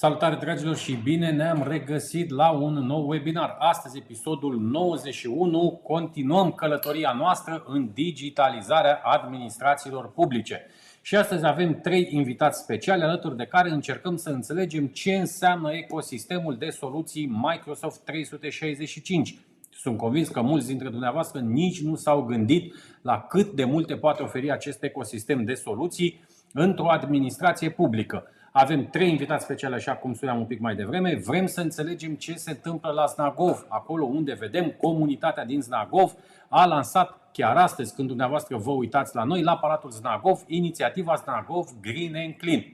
[0.00, 3.56] Salutare dragilor și bine ne-am regăsit la un nou webinar.
[3.58, 5.80] Astăzi episodul 91.
[5.82, 10.66] Continuăm călătoria noastră în digitalizarea administrațiilor publice.
[11.02, 16.56] Și astăzi avem trei invitați speciali alături de care încercăm să înțelegem ce înseamnă ecosistemul
[16.56, 19.38] de soluții Microsoft 365.
[19.70, 24.22] Sunt convins că mulți dintre dumneavoastră nici nu s-au gândit la cât de multe poate
[24.22, 26.20] oferi acest ecosistem de soluții
[26.52, 28.24] într-o administrație publică.
[28.52, 31.20] Avem trei invitați speciale, așa cum spuneam un pic mai devreme.
[31.26, 36.12] Vrem să înțelegem ce se întâmplă la Znagov, acolo unde vedem comunitatea din Znagov
[36.48, 41.66] a lansat chiar astăzi, când dumneavoastră vă uitați la noi, la Palatul Znagov, inițiativa Znagov
[41.80, 42.64] Green and Clean.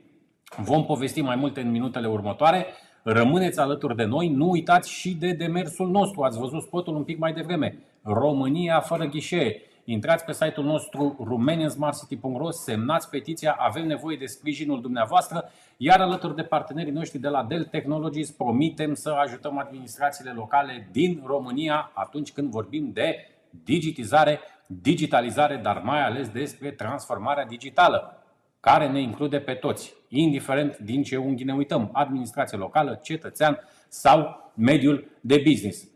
[0.57, 2.67] Vom povesti mai multe în minutele următoare.
[3.03, 6.23] Rămâneți alături de noi, nu uitați și de demersul nostru.
[6.23, 7.79] Ați văzut spotul un pic mai devreme.
[8.03, 9.63] România fără ghișee.
[9.89, 15.45] Intrați pe site-ul nostru romaniansmartcity.ro, semnați petiția, avem nevoie de sprijinul dumneavoastră,
[15.77, 21.23] iar alături de partenerii noștri de la Dell Technologies promitem să ajutăm administrațiile locale din
[21.27, 23.17] România atunci când vorbim de
[23.65, 28.23] digitizare, digitalizare, dar mai ales despre transformarea digitală,
[28.61, 33.59] care ne include pe toți, indiferent din ce unghi ne uităm, administrație locală, cetățean
[33.89, 35.89] sau mediul de business.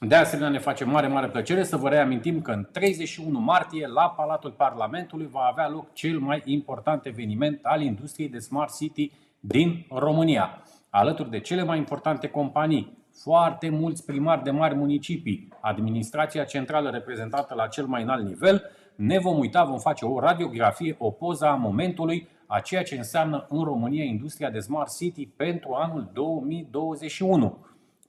[0.00, 4.10] De asemenea, ne face mare, mare plăcere să vă reamintim că în 31 martie, la
[4.10, 9.12] Palatul Parlamentului, va avea loc cel mai important eveniment al industriei de Smart City
[9.46, 10.62] din România.
[10.90, 17.54] Alături de cele mai importante companii, foarte mulți primari de mari municipii, administrația centrală reprezentată
[17.54, 21.54] la cel mai înalt nivel, ne vom uita, vom face o radiografie, o poză a
[21.54, 27.58] momentului a ceea ce înseamnă în România industria de Smart City pentru anul 2021.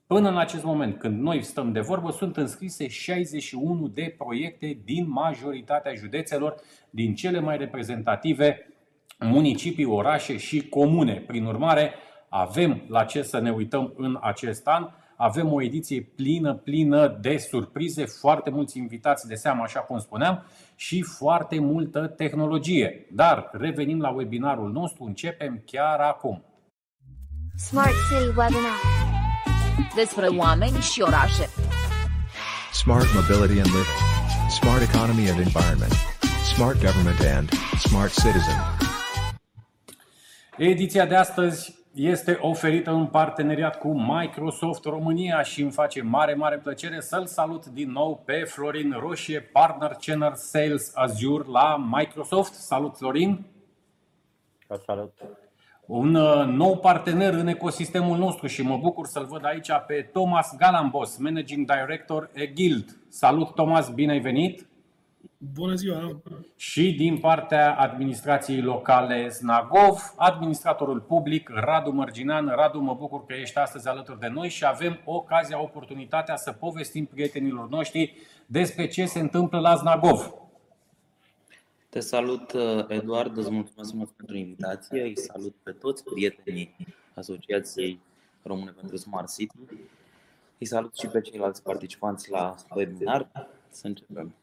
[0.07, 5.09] Până în acest moment, când noi stăm de vorbă, sunt înscrise 61 de proiecte din
[5.09, 6.55] majoritatea județelor,
[6.89, 8.67] din cele mai reprezentative
[9.19, 11.23] municipii, orașe și comune.
[11.27, 11.93] Prin urmare,
[12.29, 14.87] avem la ce să ne uităm în acest an.
[15.17, 20.45] Avem o ediție plină, plină de surprize, foarte mulți invitați de seamă, așa cum spuneam,
[20.75, 23.07] și foarte multă tehnologie.
[23.11, 26.43] Dar revenim la webinarul nostru, începem chiar acum.
[27.55, 28.79] Smart City Webinar.
[29.95, 31.49] Despre oameni și orașe.
[32.71, 33.99] Smart Mobility and Living.
[34.49, 35.93] Smart Economy and Environment.
[36.53, 38.84] Smart Government and Smart Citizen.
[40.57, 46.57] Ediția de astăzi este oferită în parteneriat cu Microsoft România și îmi face mare, mare
[46.57, 52.53] plăcere să-l salut din nou pe Florin Roșie, Partner Channel Sales Azure la Microsoft.
[52.53, 53.45] Salut, Florin!
[54.85, 55.13] Salut!
[55.85, 60.55] Un uh, nou partener în ecosistemul nostru și mă bucur să-l văd aici pe Thomas
[60.57, 62.97] Galambos, Managing Director e Guild.
[63.09, 64.67] Salut, Thomas, bine ai venit!
[65.37, 66.21] Bună ziua!
[66.55, 72.47] Și din partea administrației locale Znagov, administratorul public Radu Mărginan.
[72.47, 77.05] Radu, mă bucur că ești astăzi alături de noi și avem ocazia, oportunitatea să povestim
[77.05, 78.13] prietenilor noștri
[78.45, 80.33] despre ce se întâmplă la Znagov.
[81.89, 82.53] Te salut,
[82.87, 86.75] Eduard, îți mulțumesc mult pentru invitație, îi salut pe toți prietenii
[87.13, 87.99] Asociației
[88.43, 89.57] Române pentru Smart City,
[90.57, 93.49] îi salut și pe ceilalți participanți la webinar.
[93.69, 94.33] Să începem.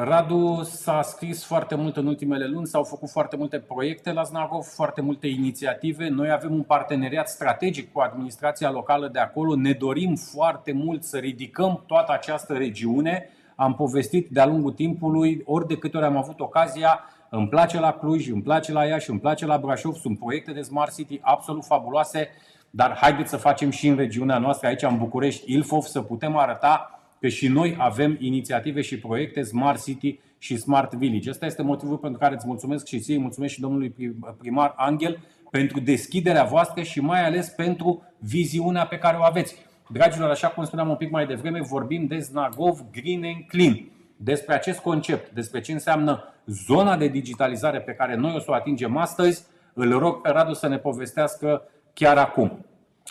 [0.00, 4.64] Radu s-a scris foarte mult în ultimele luni, s-au făcut foarte multe proiecte la Znagov,
[4.64, 6.08] foarte multe inițiative.
[6.08, 9.56] Noi avem un parteneriat strategic cu administrația locală de acolo.
[9.56, 13.28] Ne dorim foarte mult să ridicăm toată această regiune.
[13.56, 17.92] Am povestit de-a lungul timpului, ori de câte ori am avut ocazia, îmi place la
[17.92, 21.64] Cluj, îmi place la Iași, îmi place la Brașov, sunt proiecte de Smart City absolut
[21.64, 22.28] fabuloase,
[22.70, 26.97] dar haideți să facem și în regiunea noastră, aici în București, Ilfov, să putem arăta
[27.20, 31.30] că și noi avem inițiative și proiecte Smart City și Smart Village.
[31.30, 33.94] Ăsta este motivul pentru care îți mulțumesc și ție, mulțumesc și domnului
[34.38, 35.18] primar Angel
[35.50, 39.56] pentru deschiderea voastră și mai ales pentru viziunea pe care o aveți.
[39.88, 43.90] Dragilor, așa cum spuneam un pic mai devreme, vorbim de Znagov Green and Clean.
[44.16, 48.54] Despre acest concept, despre ce înseamnă zona de digitalizare pe care noi o să o
[48.54, 51.62] atingem astăzi, îl rog pe Radu să ne povestească
[51.94, 52.66] chiar acum.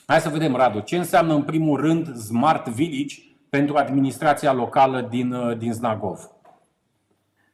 [0.06, 3.15] Hai să vedem, Radu, ce înseamnă în primul rând Smart Village
[3.57, 6.31] pentru administrația locală din, din Znagov?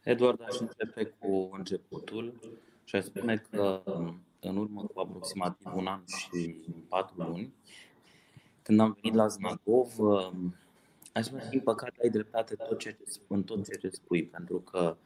[0.03, 2.39] Eduard, aș începe cu începutul
[2.83, 3.81] și aș spune că
[4.39, 6.55] în urmă cu aproximativ un an și
[6.89, 7.53] patru luni,
[8.61, 9.93] când am venit la Znagov,
[11.13, 12.97] aș spune, din păcate, ai dreptate tot ce,
[13.27, 14.97] în tot ceea ce spui, pentru că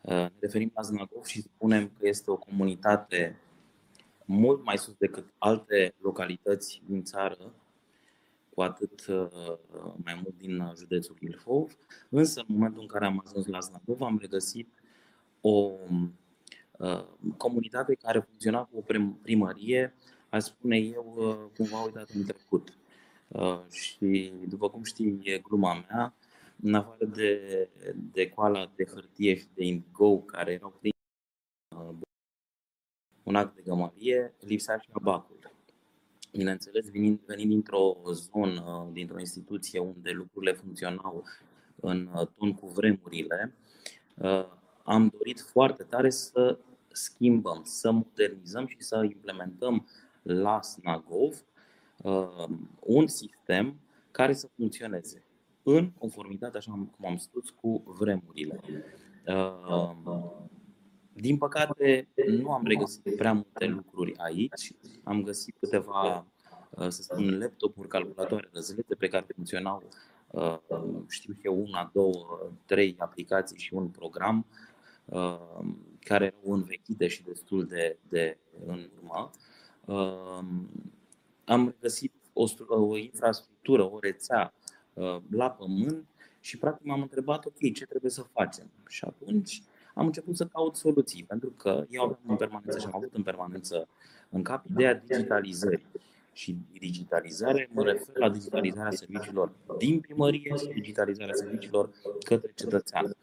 [0.00, 3.40] ne referim la Znagov și spunem că este o comunitate
[4.24, 7.54] mult mai sus decât alte localități din țară,
[8.54, 9.06] cu atât
[10.04, 11.76] mai mult din județul Ilfov.
[12.08, 14.68] Însă, în momentul în care am ajuns la Znagov, am regăsit
[15.40, 15.70] o
[17.36, 18.84] comunitate care funcționa cu o
[19.22, 19.94] primărie,
[20.28, 21.04] aș spune eu,
[21.56, 22.78] cumva uitat în trecut.
[23.70, 26.14] Și, după cum știi, e gluma mea,
[26.62, 27.68] în afară de,
[28.12, 30.92] de coala de hârtie și de indigo care erau prin
[33.22, 35.51] un act de gămărie, lipsea și abacul.
[36.32, 41.24] Bineînțeles, venind, venind dintr-o zonă, dintr-o instituție unde lucrurile funcționau
[41.76, 42.08] în
[42.38, 43.54] ton cu vremurile,
[44.82, 46.58] am dorit foarte tare să
[46.92, 49.86] schimbăm, să modernizăm și să implementăm
[50.22, 51.44] la Snagov
[52.80, 55.24] un sistem care să funcționeze
[55.62, 58.60] în conformitate, așa cum am spus, cu vremurile.
[61.14, 64.72] Din păcate, nu am regăsit prea multe lucruri aici.
[65.02, 66.26] Am găsit câteva,
[66.76, 69.82] să spun, laptopuri, calculatoare răzlete pe care funcționau,
[71.08, 74.46] știu eu, una, două, trei aplicații și un program
[75.98, 79.30] care erau învechite și destul de, de în urmă.
[81.44, 84.54] Am găsit o, o infrastructură, o rețea
[85.30, 86.06] la pământ
[86.40, 88.70] și practic m-am întrebat, ok, ce trebuie să facem?
[88.88, 89.62] Și atunci
[89.94, 93.22] am început să caut soluții, pentru că eu aveam în permanență și am avut în
[93.22, 93.88] permanență
[94.30, 95.86] în cap ideea digitalizării.
[96.34, 101.90] Și digitalizare mă refer la digitalizarea serviciilor din primărie și digitalizarea serviciilor
[102.24, 103.16] către cetățean.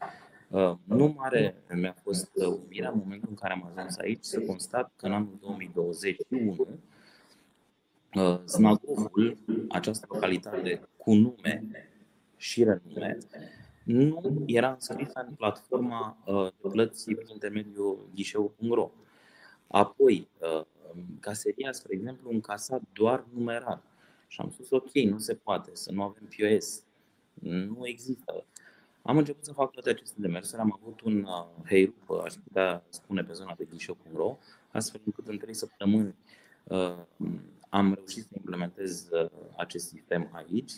[0.47, 4.91] Uh, nu mare mi-a fost uimirea în momentul în care am ajuns aici să constat
[4.95, 6.67] că în anul 2021
[8.45, 9.37] Znagovul,
[9.69, 11.63] această localitate cu nume
[12.37, 13.17] și renume,
[13.91, 18.91] nu era însărită în platforma uh, de plăți prin intermediul ghișeu.ro.
[19.67, 20.65] Apoi, uh,
[21.19, 23.81] caseria, spre exemplu, încasa doar numerar.
[24.27, 26.83] Și am spus, ok, nu se poate, să nu avem POS.
[27.41, 28.45] Nu există.
[29.01, 33.23] Am început să fac toate aceste demersuri, am avut un uh, heirup, aș putea spune,
[33.23, 34.37] pe zona de ghișeu.ro,
[34.71, 36.15] astfel încât în trei săptămâni
[37.69, 39.09] am reușit să implementez
[39.57, 40.71] acest sistem aici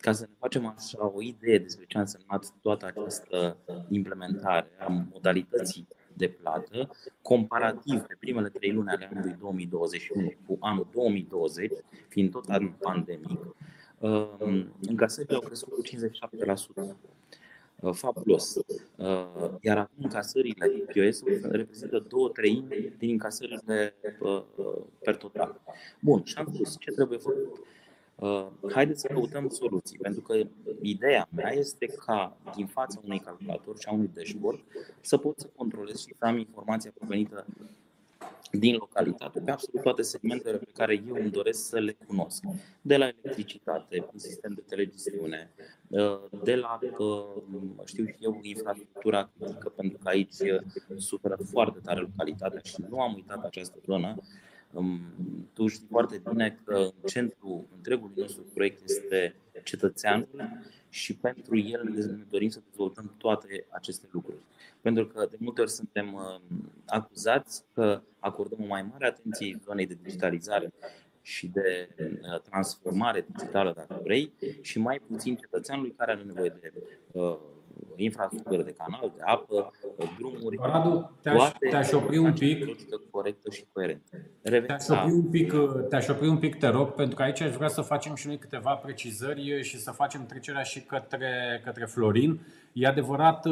[0.00, 3.56] ca să ne facem așa o idee despre ce a însemnat toată această
[3.88, 6.90] implementare a modalității de plată,
[7.22, 11.72] comparativ pe primele trei luni ale anului 2021 cu anul 2020,
[12.08, 13.56] fiind tot anul pandemic,
[14.80, 15.82] încasările um, au crescut cu
[16.92, 16.96] 57%.
[17.80, 18.54] Uh, fabulos.
[18.96, 24.42] Uh, iar acum încasările POS reprezintă două treimi din încasările uh,
[25.04, 25.60] per total.
[26.00, 27.77] Bun, și am spus ce trebuie făcut Uh,
[28.72, 30.34] haideți să căutăm soluții, pentru că
[30.82, 34.60] ideea mea este ca din fața unui calculator și a unui dashboard
[35.00, 37.46] să pot să controlez și să am informația provenită
[38.50, 42.44] din localitate, pe absolut toate segmentele pe care eu îmi doresc să le cunosc.
[42.80, 45.50] De la electricitate, un sistem de telegestiune,
[45.88, 47.24] uh, de la, uh,
[47.84, 50.34] știu și eu, infrastructura critică, pentru că aici
[50.96, 54.16] suferă foarte tare localitatea și nu am uitat această zonă,
[55.52, 60.28] tu știi foarte bine că în centrul întregului nostru proiect este cetățeanul
[60.88, 64.38] și pentru el ne dorim să dezvoltăm toate aceste lucruri.
[64.80, 69.86] Pentru că de multe ori suntem um, acuzați că acordăm o mai mare atenție zonei
[69.86, 70.72] de digitalizare
[71.22, 76.72] și de uh, transformare digitală, dacă vrei, și mai puțin cetățeanului care are nevoie de
[77.12, 77.38] uh,
[78.04, 79.72] infrastructură de canal, de apă,
[80.18, 82.64] drumuri, Radu, te-aș, te-aș opri un pic.
[83.10, 84.16] corectă și coerentă.
[84.42, 85.52] Te-aș opri, un pic,
[85.88, 88.38] te-aș opri un pic, te rog, pentru că aici aș vrea să facem și noi
[88.38, 92.40] câteva precizări și să facem trecerea și către, către Florin.
[92.72, 93.44] E adevărat,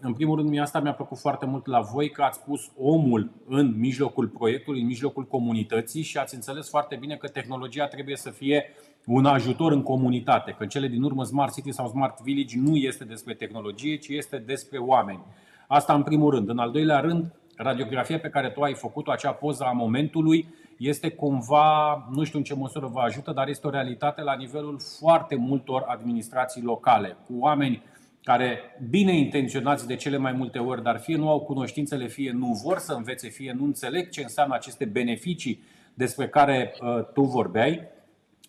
[0.00, 3.30] în primul rând, mie asta mi-a plăcut foarte mult la voi, că ați pus omul
[3.48, 8.30] în mijlocul proiectului, în mijlocul comunității și ați înțeles foarte bine că tehnologia trebuie să
[8.30, 8.64] fie
[9.06, 13.04] un ajutor în comunitate, că cele din urmă Smart City sau Smart Village nu este
[13.04, 15.20] despre tehnologie, ci este despre oameni.
[15.66, 16.48] Asta în primul rând.
[16.48, 21.10] În al doilea rând, radiografia pe care tu ai făcut-o, acea poză a momentului, este
[21.10, 25.34] cumva, nu știu în ce măsură vă ajută, dar este o realitate la nivelul foarte
[25.34, 27.82] multor administrații locale, cu oameni
[28.22, 28.58] care,
[28.90, 32.78] bine intenționați de cele mai multe ori, dar fie nu au cunoștințele, fie nu vor
[32.78, 35.62] să învețe, fie nu înțeleg ce înseamnă aceste beneficii
[35.94, 37.80] despre care uh, tu vorbeai,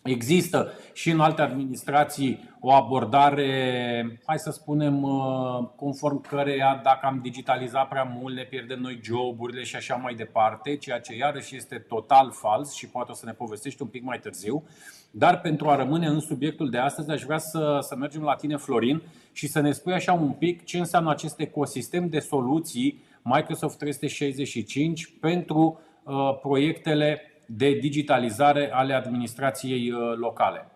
[0.04, 7.20] Există și în alte administrații o abordare, hai să spunem, uh, conform căreia dacă am
[7.22, 11.84] digitalizat prea mult ne pierdem noi joburile și așa mai departe, ceea ce iarăși este
[11.88, 14.64] total fals și poate o să ne povestești un pic mai târziu.
[15.10, 18.56] Dar pentru a rămâne în subiectul de astăzi, aș vrea să, să mergem la tine,
[18.56, 23.78] Florin, și să ne spui așa un pic ce înseamnă acest ecosistem de soluții Microsoft
[23.78, 30.68] 365 pentru uh, proiectele de digitalizare ale administrației uh, locale?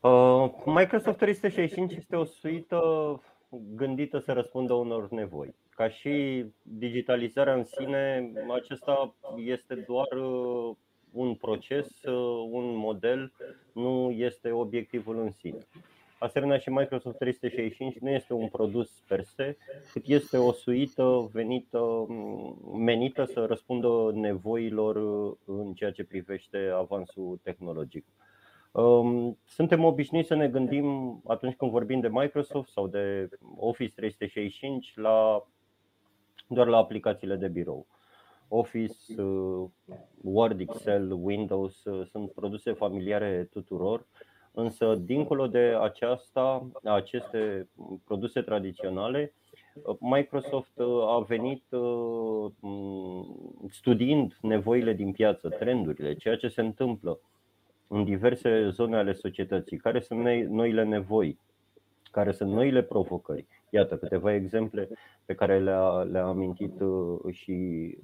[0.00, 2.80] Uh, Microsoft 365 este o suită
[3.74, 5.54] gândită să răspundă unor nevoi.
[5.70, 10.76] Ca și digitalizarea în sine, acesta este doar uh,
[11.10, 11.88] un proces,
[12.50, 13.32] un model,
[13.72, 15.58] nu este obiectivul în sine
[16.24, 19.56] asemenea și Microsoft 365 nu este un produs per se,
[19.92, 22.06] cât este o suită venită,
[22.76, 24.96] menită să răspundă nevoilor
[25.44, 28.04] în ceea ce privește avansul tehnologic.
[28.72, 34.92] Um, suntem obișnuiți să ne gândim atunci când vorbim de Microsoft sau de Office 365
[34.96, 35.46] la,
[36.48, 37.86] doar la aplicațiile de birou.
[38.48, 39.68] Office, uh,
[40.22, 44.06] Word, Excel, Windows uh, sunt produse familiare tuturor
[44.54, 47.68] Însă, dincolo de aceasta, aceste
[48.04, 49.32] produse tradiționale,
[49.98, 52.50] Microsoft a venit uh,
[53.70, 57.18] studiind nevoile din piață, trendurile, ceea ce se întâmplă
[57.86, 61.38] în diverse zone ale societății, care sunt noile nevoi,
[62.10, 63.46] care sunt noile provocări.
[63.70, 64.88] Iată câteva exemple
[65.24, 67.52] pe care le-a, le-a amintit uh, și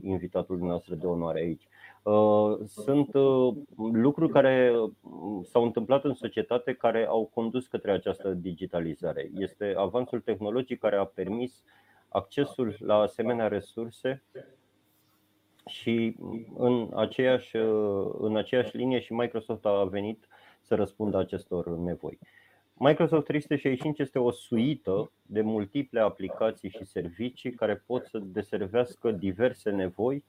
[0.02, 1.68] invitatul nostru de onoare aici.
[2.02, 3.54] Uh, sunt uh,
[3.92, 4.72] lucruri care
[5.42, 9.30] s-au întâmplat în societate care au condus către această digitalizare.
[9.34, 11.62] Este avansul tehnologic care a permis
[12.08, 14.22] accesul la asemenea resurse
[15.66, 16.16] și
[16.56, 17.56] în aceeași,
[18.18, 20.28] în aceeași linie și Microsoft a venit
[20.60, 22.18] să răspundă acestor nevoi.
[22.74, 29.70] Microsoft 365 este o suită de multiple aplicații și servicii care pot să deservească diverse
[29.70, 30.24] nevoi,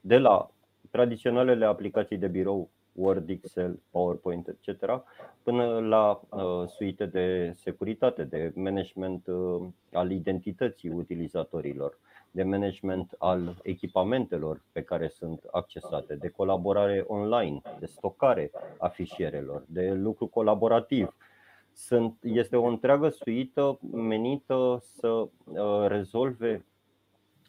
[0.00, 0.50] de la
[0.92, 5.02] tradiționalele aplicații de birou, Word, Excel, PowerPoint, etc.,
[5.42, 11.98] până la uh, suite de securitate, de management uh, al identității utilizatorilor,
[12.30, 19.64] de management al echipamentelor pe care sunt accesate, de colaborare online, de stocare a fișierelor,
[19.66, 21.16] de lucru colaborativ,
[21.74, 25.28] sunt, este o întreagă suită menită să uh,
[25.86, 26.64] rezolve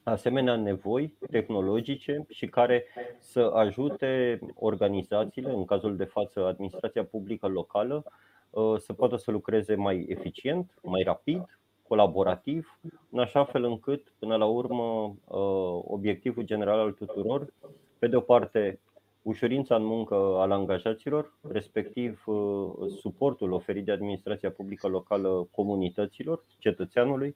[0.03, 2.85] asemenea nevoi tehnologice și care
[3.19, 8.03] să ajute organizațiile, în cazul de față administrația publică locală,
[8.49, 12.79] uh, să poată să lucreze mai eficient, mai rapid, colaborativ,
[13.09, 17.53] în așa fel încât, până la urmă, uh, obiectivul general al tuturor,
[17.99, 18.79] pe de o parte,
[19.21, 27.35] ușurința în muncă al angajaților, respectiv uh, suportul oferit de administrația publică locală comunităților, cetățeanului,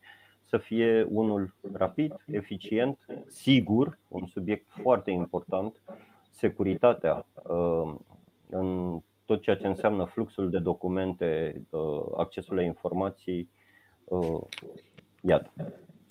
[0.49, 5.81] să fie unul rapid, eficient, sigur, un subiect foarte important,
[6.31, 7.93] securitatea uh,
[8.49, 13.49] în tot ceea ce înseamnă fluxul de documente, uh, accesul la informații.
[15.21, 15.51] Iată.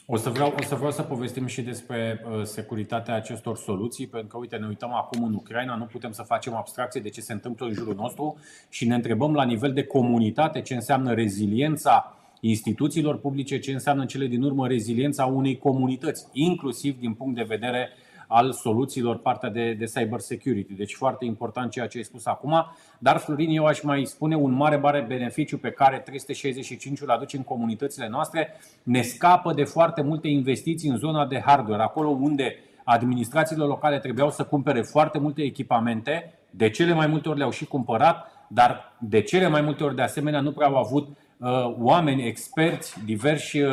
[0.09, 4.29] O să, vreau, o să vreau să povestim și despre uh, securitatea acestor soluții, pentru
[4.29, 7.33] că, uite, ne uităm acum în Ucraina, nu putem să facem abstracție de ce se
[7.33, 8.39] întâmplă în jurul nostru
[8.69, 14.09] și ne întrebăm la nivel de comunitate ce înseamnă reziliența instituțiilor publice, ce înseamnă în
[14.09, 19.51] cele din urmă reziliența unei comunități, inclusiv din punct de vedere uh, al soluțiilor, partea
[19.51, 20.73] de, de cyber security.
[20.73, 22.67] Deci foarte important ceea ce ai spus acum.
[22.99, 27.37] Dar, Florin, eu aș mai spune un mare, mare beneficiu pe care 365 îl aduce
[27.37, 28.55] în comunitățile noastre.
[28.83, 34.31] Ne scapă de foarte multe investiții în zona de hardware, acolo unde administrațiile locale trebuiau
[34.31, 39.21] să cumpere foarte multe echipamente, de cele mai multe ori le-au și cumpărat, dar de
[39.21, 41.15] cele mai multe ori de asemenea nu prea au avut uh,
[41.79, 43.71] oameni experți, diversi uh,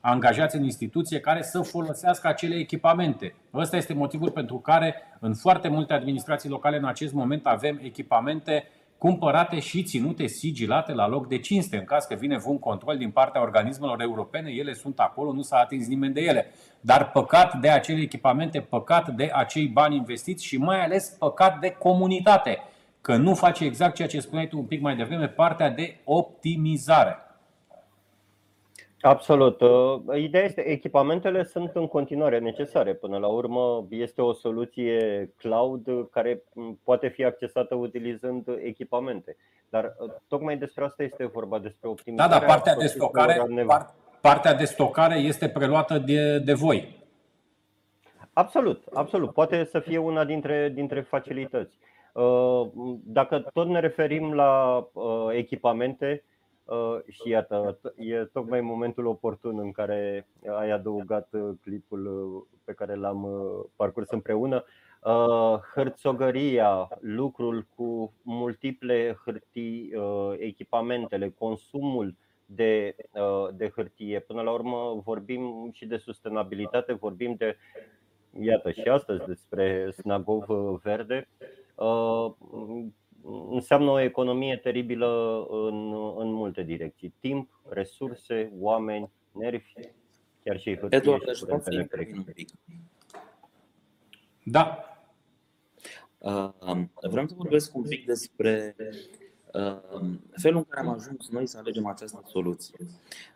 [0.00, 3.34] angajați în instituție care să folosească acele echipamente.
[3.54, 8.64] Ăsta este motivul pentru care în foarte multe administrații locale în acest moment avem echipamente
[8.98, 11.76] cumpărate și ținute sigilate la loc de cinste.
[11.76, 15.56] În caz că vine un control din partea organismelor europene, ele sunt acolo, nu s-a
[15.56, 16.50] atins nimeni de ele.
[16.80, 21.70] Dar păcat de acele echipamente, păcat de acei bani investiți și mai ales păcat de
[21.70, 22.58] comunitate,
[23.00, 27.16] că nu face exact ceea ce spuneai tu un pic mai devreme, partea de optimizare.
[29.00, 29.60] Absolut.
[29.60, 32.94] Uh, ideea este, echipamentele sunt în continuare necesare.
[32.94, 36.42] Până la urmă, este o soluție cloud care
[36.82, 39.36] poate fi accesată utilizând echipamente.
[39.68, 42.32] Dar uh, tocmai despre asta este vorba, despre optimizarea.
[42.32, 43.46] Da, dar partea de stocare,
[44.20, 47.06] partea de stocare este preluată de, de voi.
[48.32, 49.32] Absolut, absolut.
[49.32, 51.78] Poate să fie una dintre, dintre facilități.
[53.04, 54.84] Dacă tot ne referim la
[55.30, 56.24] echipamente,
[57.08, 60.28] și iată, e tocmai momentul oportun în care
[60.58, 61.28] ai adăugat
[61.62, 63.26] clipul pe care l-am
[63.76, 64.64] parcurs împreună.
[65.74, 69.92] Hărțogăria, lucrul cu multiple hârtii,
[70.38, 72.14] echipamentele, consumul
[72.46, 72.96] de,
[73.52, 74.20] de hârtie.
[74.20, 77.56] Până la urmă vorbim și de sustenabilitate, vorbim de,
[78.40, 80.44] iată și astăzi, despre Snagov
[80.82, 81.28] verde
[83.50, 87.14] înseamnă o economie teribilă în, în multe direcții.
[87.20, 89.72] Timp, resurse, oameni, nervi,
[90.44, 92.48] chiar și hârtie Eduard, și curent electric.
[94.42, 94.82] Da.
[96.18, 96.50] Uh,
[97.00, 99.27] vreau să vorbesc un pic despre uh,
[100.30, 102.78] felul în care am ajuns noi să alegem această soluție.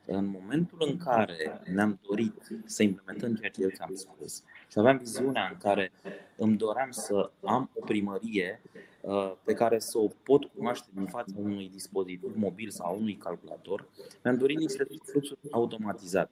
[0.06, 4.96] În momentul în care ne-am dorit să implementăm ceea ce eu ți-am spus și aveam
[4.96, 5.92] viziunea în care
[6.36, 8.60] îmi doream să am o primărie
[9.02, 13.88] Uh, pe care să o pot cunoaște din fața unui dispozitiv mobil sau unui calculator,
[14.24, 16.30] mi-am dorit niște fluxuri automatizate.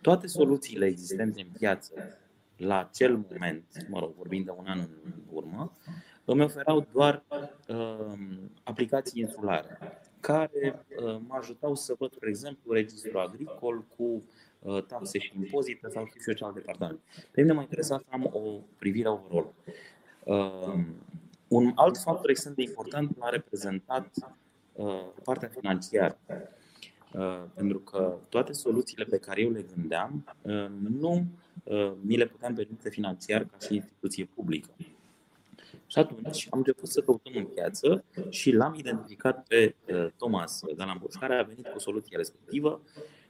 [0.00, 1.92] Toate soluțiile existente în piață
[2.56, 5.72] la acel moment, mă rog, vorbind de un an în urmă,
[6.32, 7.24] îmi oferau doar
[7.68, 8.18] uh,
[8.62, 9.78] aplicații insulare
[10.20, 14.22] care uh, mă ajutau să văd, de exemplu, registrul agricol cu
[14.58, 17.00] uh, taxe și impozite sau și ce alt departament.
[17.30, 19.52] Pe mine mă interesa să am o privire overall.
[20.24, 20.84] Uh,
[21.48, 24.08] un alt factor extrem de important l-a reprezentat
[24.72, 26.18] uh, partea financiară.
[27.12, 30.66] Uh, pentru că toate soluțiile pe care eu le gândeam uh,
[30.98, 31.26] nu
[31.64, 34.70] uh, mi le puteam permite financiar ca și instituție publică.
[35.88, 41.14] Și atunci am început să căutăm în piață și l-am identificat pe uh, Thomas Galambuș,
[41.14, 42.80] care a venit cu soluția respectivă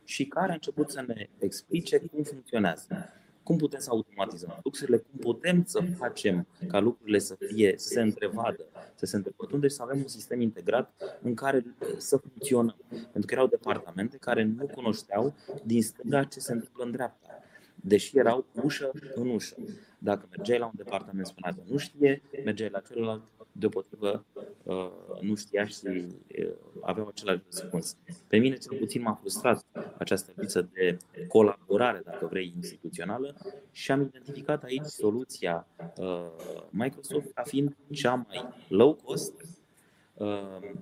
[0.04, 3.12] și care a început să ne explice cum funcționează
[3.48, 8.00] cum putem să automatizăm fluxurile, cum putem să facem ca lucrurile să fie, să se
[8.00, 11.64] întrevadă, să se întrepătunde și să avem un sistem integrat în care
[11.96, 12.76] să funcționăm.
[12.88, 17.42] Pentru că erau departamente care nu cunoșteau din stânga ce se întâmplă în dreapta
[17.80, 19.56] deși erau ușă în ușă.
[19.98, 24.24] Dacă mergeai la un departament, spunea că nu știe, mergeai la celălalt, deopotrivă
[24.62, 27.96] uh, nu știa și uh, aveau același răspuns.
[28.28, 29.64] Pe mine cel puțin m-a frustrat
[29.98, 30.96] această lipsă de
[31.28, 33.36] colaborare, dacă vrei, instituțională
[33.70, 36.30] și am identificat aici soluția uh,
[36.70, 39.32] Microsoft ca fiind cea mai low cost,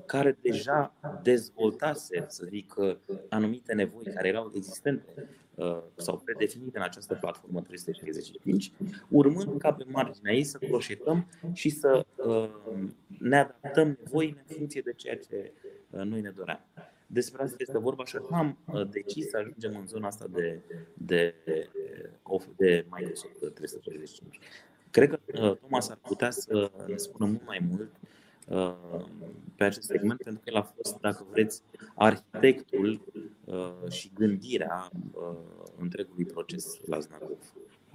[0.07, 2.75] care deja dezvoltase, să zic,
[3.29, 5.46] anumite nevoi care erau existente Uh,
[5.97, 8.73] sau predefinite în această platformă 365,
[9.09, 12.51] urmând ca pe marginea ei să croșetăm și să uh,
[13.19, 15.53] ne adaptăm nevoile în funcție de ceea ce
[15.91, 16.61] uh, noi ne doream.
[17.07, 18.59] Despre asta este vorba și am
[18.91, 20.61] decis să ajungem în zona asta de,
[20.95, 21.35] de,
[22.57, 24.39] de Microsoft 365.
[24.91, 27.91] Cred că Thomas ar putea să ne spună mult mai mult
[29.57, 31.63] pe acest segment, pentru că el a fost, dacă vreți,
[31.95, 33.01] arhitectul
[33.45, 35.37] uh, și gândirea uh,
[35.79, 37.39] întregului proces la Znakov.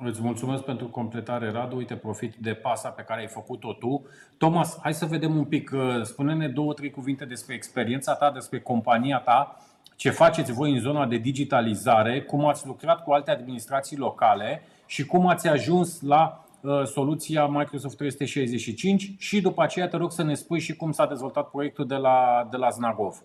[0.03, 1.75] Îți mulțumesc pentru completare, Radu.
[1.75, 4.05] Uite, profit de pasa pe care ai făcut-o tu.
[4.37, 5.71] Thomas, hai să vedem un pic.
[5.73, 9.57] Uh, spune-ne două, trei cuvinte despre experiența ta, despre compania ta,
[9.95, 15.05] ce faceți voi în zona de digitalizare, cum ați lucrat cu alte administrații locale și
[15.05, 16.50] cum ați ajuns la Uh,
[16.85, 21.49] soluția Microsoft 365 și după aceea te rog să ne spui și cum s-a dezvoltat
[21.49, 23.23] proiectul de la, de la Znagov.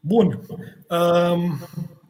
[0.00, 0.40] Bun.
[0.88, 1.58] Um,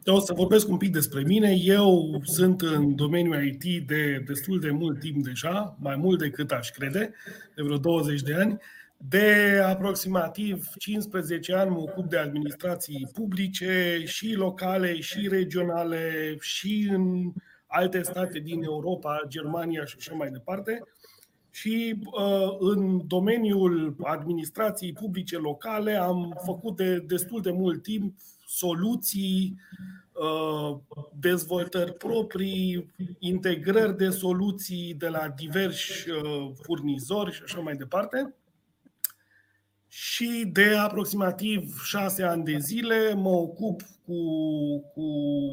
[0.05, 1.55] o să vorbesc un pic despre mine.
[1.63, 6.69] Eu sunt în domeniul IT de destul de mult timp deja, mai mult decât aș
[6.69, 7.13] crede,
[7.55, 8.57] de vreo 20 de ani.
[8.97, 17.33] De aproximativ 15 ani mă ocup de administrații publice și locale și regionale și în
[17.75, 20.83] alte state din Europa, Germania și așa mai departe.
[21.51, 28.13] Și uh, în domeniul administrației publice locale am făcut de destul de mult timp
[28.47, 29.59] soluții,
[30.13, 30.77] uh,
[31.19, 38.33] dezvoltări proprii, integrări de soluții de la diversi uh, furnizori și așa mai departe
[39.97, 44.15] și de aproximativ șase ani de zile mă ocup cu,
[44.93, 45.09] cu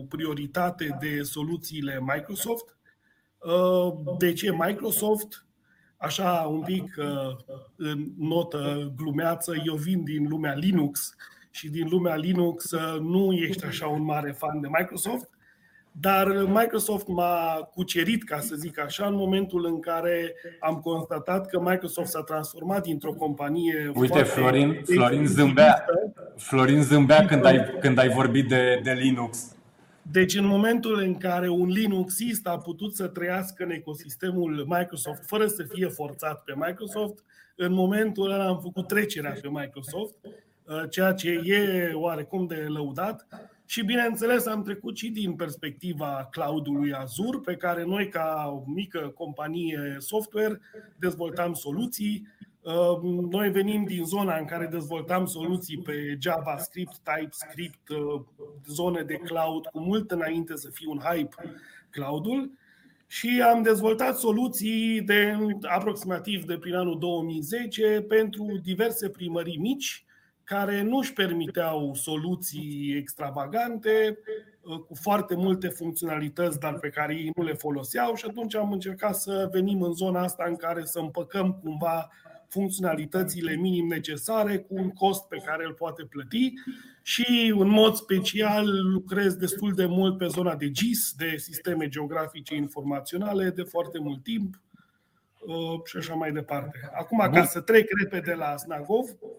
[0.09, 2.77] prioritate de soluțiile Microsoft.
[3.39, 5.47] Uh, de ce Microsoft?
[5.97, 11.15] Așa un pic uh, în notă glumeață, eu vin din lumea Linux
[11.51, 15.31] și din lumea Linux uh, nu ești așa un mare fan de Microsoft,
[15.93, 21.61] dar Microsoft m-a cucerit, ca să zic așa, în momentul în care am constatat că
[21.61, 23.93] Microsoft s-a transformat dintr-o companie.
[23.95, 25.85] Uite, Florin, Florin zâmbea,
[26.37, 29.57] Florin zâmbea când ai, când ai vorbit de, de Linux.
[30.03, 35.47] Deci în momentul în care un Linuxist a putut să trăiască în ecosistemul Microsoft fără
[35.47, 37.25] să fie forțat pe Microsoft,
[37.57, 43.27] în momentul ăla am făcut trecerea pe Microsoft, uh, ceea ce e oarecum de lăudat.
[43.67, 49.13] Și bineînțeles am trecut și din perspectiva cloudului Azure, pe care noi ca o mică
[49.15, 50.61] companie software
[50.97, 52.27] dezvoltam soluții.
[52.61, 58.21] Uh, noi venim din zona în care dezvoltam soluții pe JavaScript, TypeScript, uh,
[58.67, 61.35] zone de cloud cu mult înainte să fie un hype
[61.91, 62.51] cloudul
[63.07, 70.05] și am dezvoltat soluții de aproximativ de prin anul 2010 pentru diverse primării mici
[70.53, 74.19] care nu își permiteau soluții extravagante,
[74.61, 78.73] uh, cu foarte multe funcționalități, dar pe care ei nu le foloseau și atunci am
[78.73, 82.09] încercat să venim în zona asta în care să împăcăm cumva
[82.49, 86.53] funcționalitățile minim necesare cu un cost pe care îl poate plăti
[87.03, 92.55] și în mod special lucrez destul de mult pe zona de GIS, de sisteme geografice
[92.55, 94.61] informaționale, de foarte mult timp
[95.47, 96.91] uh, și așa mai departe.
[96.95, 99.31] Acum, ca să trec repede la Snagov, um,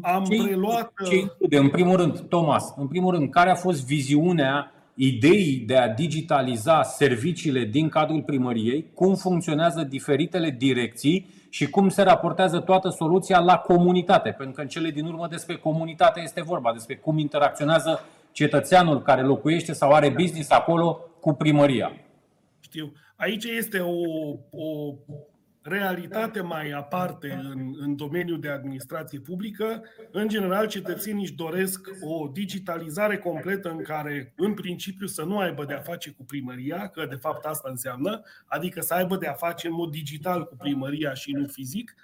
[0.00, 0.92] am Ce- preluat...
[1.08, 5.76] Ce include, în primul rând, Thomas, în primul rând, care a fost viziunea ideii de
[5.76, 12.88] a digitaliza serviciile din cadrul primăriei, cum funcționează diferitele direcții și cum se raportează toată
[12.88, 14.30] soluția la comunitate.
[14.30, 18.00] Pentru că în cele din urmă despre comunitate este vorba, despre cum interacționează
[18.32, 21.92] cetățeanul care locuiește sau are business acolo cu primăria.
[22.60, 22.92] Știu.
[23.16, 23.94] Aici este o,
[24.50, 24.94] o
[25.62, 29.82] realitate mai aparte în, în domeniul de administrație publică.
[30.10, 35.64] În general, cetățenii își doresc o digitalizare completă în care, în principiu, să nu aibă
[35.64, 39.32] de a face cu primăria, că de fapt asta înseamnă, adică să aibă de a
[39.32, 41.94] face în mod digital cu primăria și nu fizic.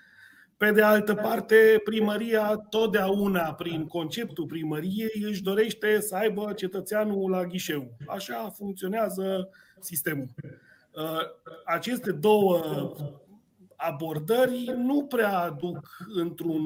[0.57, 7.45] Pe de altă parte, primăria totdeauna, prin conceptul primăriei, își dorește să aibă cetățeanul la
[7.45, 7.97] ghișeu.
[8.07, 9.49] Așa funcționează
[9.81, 10.29] sistemul.
[10.90, 11.21] Uh,
[11.64, 12.62] Aceste două
[13.77, 16.62] abordări nu prea aduc într-un.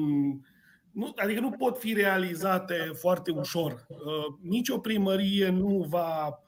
[0.91, 3.85] Nu, adică nu pot fi realizate foarte ușor.
[3.89, 6.39] Uh, Nici o primărie nu va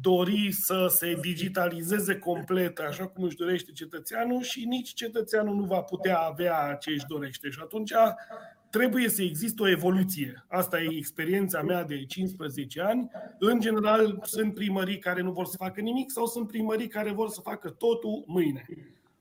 [0.00, 5.80] dori să se digitalizeze complet așa cum își dorește cetățeanul și nici cetățeanul nu va
[5.80, 7.48] putea avea ce își dorește.
[7.48, 7.92] Și atunci
[8.70, 10.44] trebuie să existe o evoluție.
[10.48, 13.10] Asta e experiența mea de 15 ani.
[13.38, 17.28] În general, sunt primării care nu vor să facă nimic sau sunt primării care vor
[17.28, 18.66] să facă totul mâine.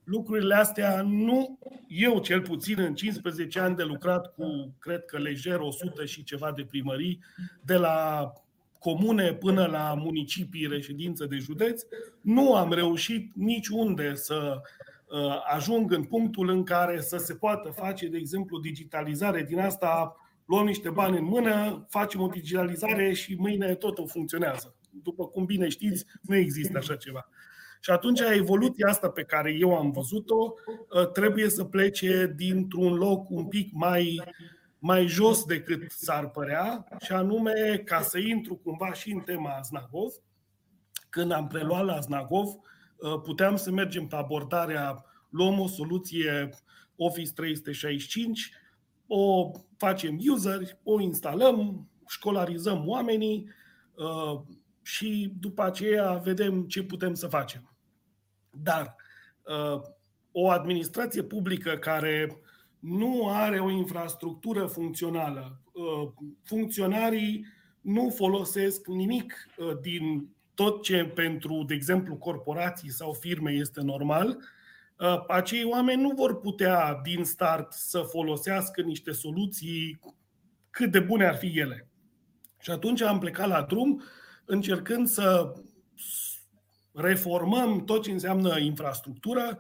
[0.09, 5.59] Lucrurile astea nu, eu cel puțin în 15 ani de lucrat cu, cred că lejer
[5.59, 7.19] 100 și ceva de primării,
[7.61, 8.31] de la
[8.79, 11.81] comune până la municipii, reședință de județ,
[12.21, 14.61] nu am reușit niciunde să
[15.07, 20.15] uh, ajung în punctul în care să se poată face, de exemplu, digitalizare din asta,
[20.45, 24.75] luăm niște bani în mână, facem o digitalizare și mâine totul funcționează.
[25.03, 27.29] După cum bine știți, nu există așa ceva.
[27.79, 30.53] Și atunci evoluția asta pe care eu am văzut-o
[30.89, 34.21] uh, trebuie să plece dintr-un loc un pic mai,
[34.79, 40.11] mai jos decât s-ar părea, și anume ca să intru cumva și în tema Znagov.
[41.09, 46.49] Când am preluat la Znagov, uh, puteam să mergem pe abordarea luăm o soluție
[46.95, 48.51] Office 365,
[49.07, 53.49] o facem user, o instalăm, școlarizăm oamenii
[53.95, 54.41] uh,
[54.81, 57.68] și după aceea vedem ce putem să facem.
[58.49, 58.95] Dar
[59.43, 59.81] uh,
[60.31, 62.41] o administrație publică care
[62.79, 66.09] nu are o infrastructură funcțională, uh,
[66.43, 67.45] funcționarii
[67.81, 74.37] nu folosesc nimic uh, din tot ce pentru, de exemplu, corporații sau firme este normal,
[75.27, 79.99] acei oameni nu vor putea din start să folosească niște soluții
[80.69, 81.87] cât de bune ar fi ele.
[82.59, 84.03] Și atunci am plecat la drum
[84.45, 85.53] încercând să
[87.01, 89.57] reformăm tot ce înseamnă infrastructură.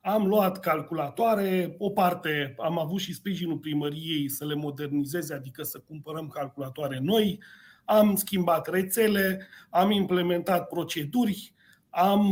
[0.00, 5.82] Am luat calculatoare, o parte am avut și sprijinul primăriei să le modernizeze, adică să
[5.86, 7.42] cumpărăm calculatoare noi,
[7.84, 11.52] am schimbat rețele, am implementat proceduri,
[11.90, 12.26] am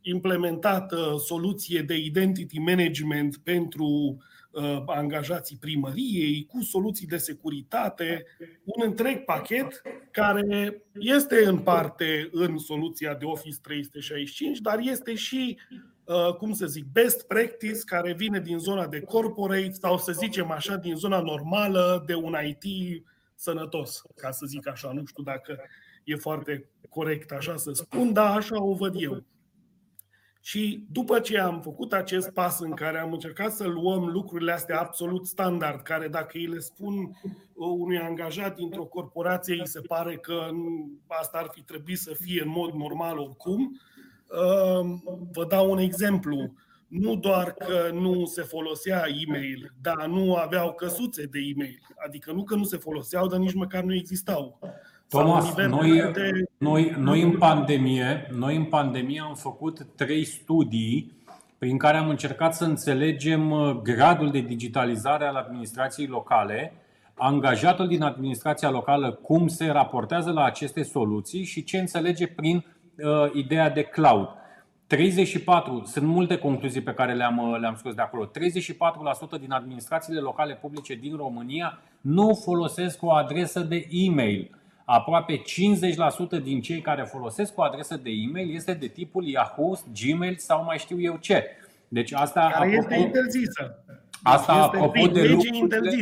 [0.00, 4.24] implementat uh, soluție de identity management pentru uh,
[4.86, 8.24] angajații primăriei, cu soluții de securitate,
[8.64, 15.58] un întreg pachet care este în parte în soluția de Office 365, dar este și,
[16.04, 20.50] uh, cum să zic, best practice care vine din zona de corporate sau să zicem
[20.50, 23.02] așa, din zona normală de un IT
[23.34, 24.92] sănătos, ca să zic așa.
[24.92, 25.58] Nu știu dacă
[26.04, 29.24] e foarte corect așa să spun, dar așa o văd eu.
[30.44, 34.80] Și după ce am făcut acest pas în care am încercat să luăm lucrurile astea
[34.80, 37.16] absolut standard, care dacă îi le spun
[37.54, 40.48] unui angajat dintr-o corporație, îi se pare că
[41.06, 43.80] asta ar fi trebuit să fie în mod normal oricum,
[45.32, 46.52] vă dau un exemplu
[46.92, 51.80] nu doar că nu se folosea e-mail, dar nu aveau căsuțe de e-mail.
[52.06, 54.58] Adică nu că nu se foloseau, dar nici măcar nu existau.
[55.12, 56.30] Thomas, noi, de...
[56.58, 61.12] noi, noi, în pandemie, noi în pandemie am făcut trei studii
[61.58, 66.72] prin care am încercat să înțelegem uh, gradul de digitalizare al administrației locale,
[67.14, 73.30] angajatul din administrația locală cum se raportează la aceste soluții și ce înțelege prin uh,
[73.32, 74.28] ideea de cloud.
[74.86, 78.30] 34, sunt multe concluzii pe care le-am, le-am scos de acolo.
[79.36, 84.61] 34% din administrațiile locale publice din România nu folosesc o adresă de e-mail.
[84.84, 85.42] Aproape
[86.38, 90.64] 50% din cei care folosesc o adresă de e-mail este de tipul Yahoo, Gmail sau
[90.64, 91.44] mai știu eu ce.
[91.88, 93.84] Deci asta care apropo, este interzisă.
[94.22, 95.96] Asta este apropo de lucrurile,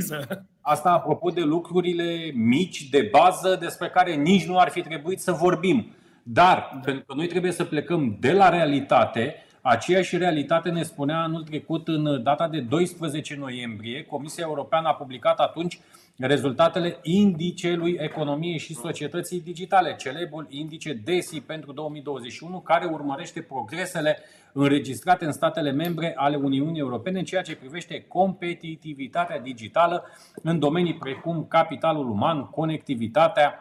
[0.61, 5.33] asta apropo de lucrurile mici de bază despre care nici nu ar fi trebuit să
[5.33, 5.95] vorbim.
[6.23, 11.43] Dar, pentru că noi trebuie să plecăm de la realitate, aceeași realitate ne spunea anul
[11.43, 15.81] trecut, în data de 12 noiembrie, Comisia Europeană a publicat atunci
[16.27, 24.19] rezultatele indicelui economiei și societății digitale, celebrul indice DESI pentru 2021, care urmărește progresele
[24.53, 30.05] înregistrate în statele membre ale Uniunii Europene în ceea ce privește competitivitatea digitală
[30.43, 33.55] în domenii precum capitalul uman, conectivitatea,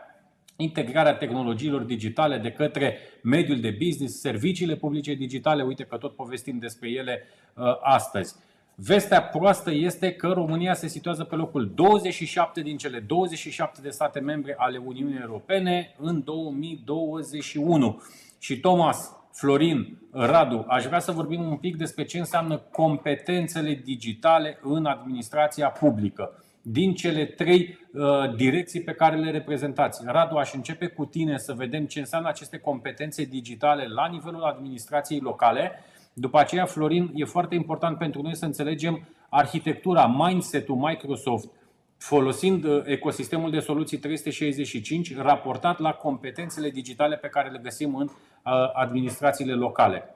[0.56, 6.58] integrarea tehnologiilor digitale de către mediul de business, serviciile publice digitale, uite că tot povestim
[6.58, 8.36] despre ele uh, astăzi.
[8.82, 14.20] Vestea proastă este că România se situează pe locul 27 din cele 27 de state
[14.20, 18.02] membre ale Uniunii Europene în 2021.
[18.38, 24.60] Și Thomas, Florin, Radu, aș vrea să vorbim un pic despre ce înseamnă competențele digitale
[24.62, 30.02] în administrația publică din cele trei uh, direcții pe care le reprezentați.
[30.06, 35.20] Radu, aș începe cu tine să vedem ce înseamnă aceste competențe digitale la nivelul administrației
[35.20, 35.72] locale.
[36.14, 41.50] După aceea, Florin, e foarte important pentru noi să înțelegem arhitectura, mindset-ul Microsoft,
[41.98, 48.06] folosind uh, ecosistemul de soluții 365, raportat la competențele digitale pe care le găsim în
[48.06, 50.16] uh, administrațiile locale.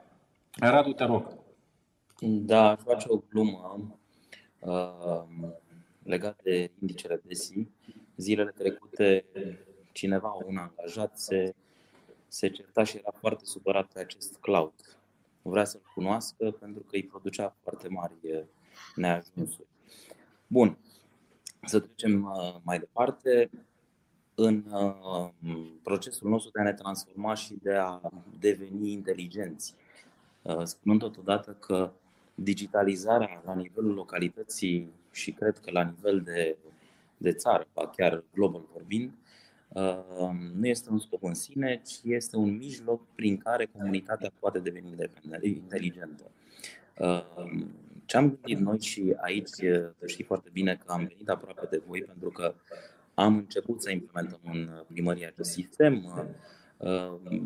[0.58, 1.26] Radu, te rog.
[2.20, 3.80] Da, aș face o glumă.
[4.58, 5.62] Uh
[6.04, 7.68] legat de indicele DESI.
[8.16, 9.24] Zilele trecute,
[9.92, 11.54] cineva, un angajat, se,
[12.28, 14.72] se certa și era foarte supărat pe acest cloud.
[15.46, 18.12] Vrea să-l cunoască pentru că îi producea foarte mari
[18.94, 19.66] neajunsuri.
[20.46, 20.78] Bun,
[21.64, 23.50] să trecem uh, mai departe.
[24.34, 25.28] În uh,
[25.82, 28.00] procesul nostru de a ne transforma și de a
[28.38, 29.74] deveni inteligenți,
[30.42, 31.92] uh, spunând totodată că
[32.34, 36.56] digitalizarea la nivelul localității și cred că la nivel de,
[37.16, 39.23] de țară, chiar global vorbind, uh,
[40.54, 44.94] nu este un scop în sine, ci este un mijloc prin care comunitatea poate deveni
[45.42, 46.30] inteligentă.
[46.98, 47.24] Uh,
[48.04, 49.48] ce am gândit noi și aici
[50.06, 52.54] știi foarte bine că am venit aproape de voi pentru că
[53.14, 56.26] am început să implementăm în primărie acest sistem,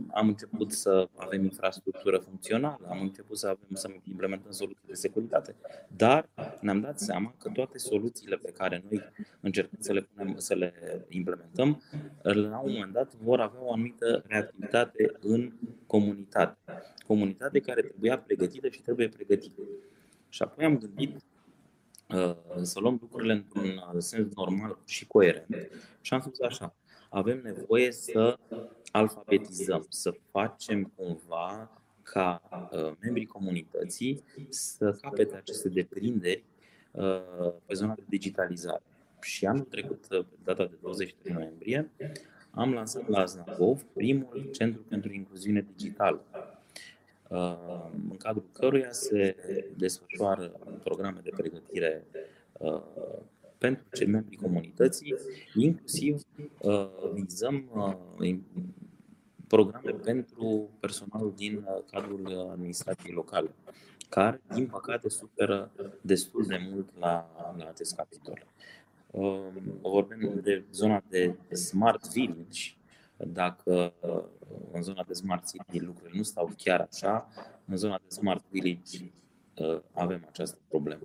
[0.09, 5.55] am început să avem infrastructură funcțională, am început să, avem, să implementăm soluții de securitate,
[5.97, 6.29] dar
[6.61, 9.03] ne-am dat seama că toate soluțiile pe care noi
[9.41, 10.73] încercăm să le, punem, să le
[11.09, 11.83] implementăm,
[12.23, 15.53] la un moment dat vor avea o anumită reactivitate în
[15.87, 16.59] comunitate.
[17.07, 19.63] Comunitate care trebuia pregătită și trebuie pregătită.
[20.29, 21.17] Și apoi am gândit
[22.09, 25.71] uh, să luăm lucrurile într-un sens normal și coerent
[26.01, 26.75] și am spus așa,
[27.11, 28.39] avem nevoie să
[28.93, 31.71] alfabetizăm, să facem cumva
[32.03, 36.45] ca uh, membrii comunității să capete aceste deprinderi
[36.91, 38.83] uh, pe zona de digitalizare.
[39.21, 41.91] Și anul trecut, uh, pe data de 23 noiembrie,
[42.51, 46.25] am lansat la Znakov primul centru pentru incluziune digitală,
[47.29, 49.37] uh, în cadrul căruia se
[49.77, 50.53] desfășoară
[50.85, 52.05] programe de pregătire
[52.59, 52.83] uh,
[53.59, 55.15] pentru cei membri comunității,
[55.55, 56.21] inclusiv
[56.61, 57.69] uh, vizăm
[58.19, 58.39] uh,
[59.47, 63.51] programe pentru personalul din uh, cadrul administrației locale,
[64.09, 68.47] care, din păcate, suferă destul de mult la, la acest capitol.
[69.81, 72.77] Vorbim de zona de smart village,
[73.17, 73.93] dacă
[74.73, 77.29] în zona de smart city lucrurile nu stau chiar așa,
[77.65, 79.13] în zona de smart village
[79.93, 81.03] avem această problemă.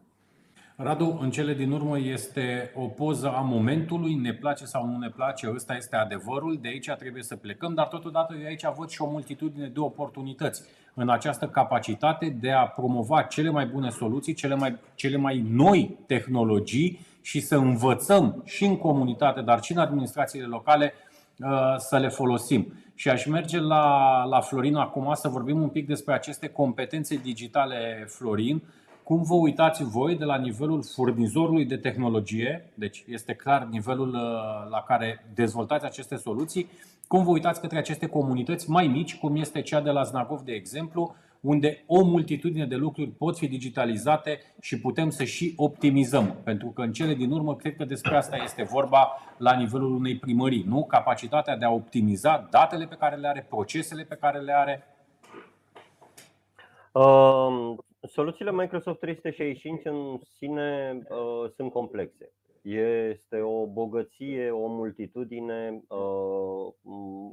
[0.83, 5.09] Radu, în cele din urmă este o poză a momentului, ne place sau nu ne
[5.09, 9.01] place, ăsta este adevărul, de aici trebuie să plecăm, dar totodată de aici văd și
[9.01, 10.61] o multitudine de oportunități.
[10.93, 15.97] în această capacitate de a promova cele mai bune soluții, cele mai, cele mai noi
[16.07, 20.93] tehnologii și să învățăm și în comunitate, dar și în administrațiile locale
[21.39, 22.73] uh, să le folosim.
[22.95, 28.05] Și aș merge la, la Florin acum să vorbim un pic despre aceste competențe digitale,
[28.07, 28.63] Florin.
[29.03, 34.69] Cum vă uitați voi de la nivelul furnizorului de tehnologie, deci este clar nivelul uh,
[34.69, 36.69] la care dezvoltați aceste soluții,
[37.07, 40.51] cum vă uitați către aceste comunități mai mici, cum este cea de la Znagov, de
[40.51, 46.35] exemplu, unde o multitudine de lucruri pot fi digitalizate și putem să și optimizăm.
[46.43, 50.17] Pentru că în cele din urmă, cred că despre asta este vorba la nivelul unei
[50.17, 50.85] primării, nu?
[50.85, 54.83] Capacitatea de a optimiza datele pe care le are, procesele pe care le are.
[56.91, 62.31] Uh, soluțiile Microsoft 365 în sine uh, sunt complexe.
[62.61, 66.73] Este o bogăție, o multitudine, uh,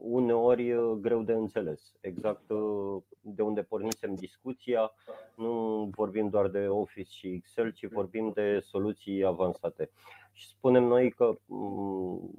[0.01, 1.93] uneori greu de înțeles.
[2.01, 4.93] Exact uh, de unde pornisem discuția,
[5.37, 9.91] nu vorbim doar de Office și Excel, ci vorbim de soluții avansate.
[10.33, 12.31] Și spunem noi că mm,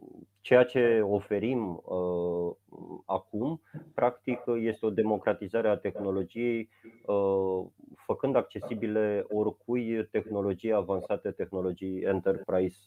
[0.41, 2.55] ceea ce oferim uh,
[3.05, 3.61] acum,
[3.93, 6.69] practic, este o democratizare a tehnologiei,
[7.05, 12.79] uh, făcând accesibile oricui tehnologii avansate, tehnologii enterprise,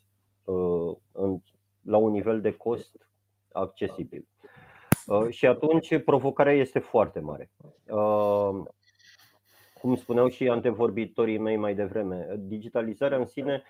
[0.45, 1.38] uh, în,
[1.83, 3.09] la un nivel de cost
[3.53, 4.27] accesibil.
[5.07, 7.51] Uh, și atunci provocarea este foarte mare.
[9.85, 13.62] Uh, cum spuneau și antevorbitorii mei mai devreme, digitalizarea în sine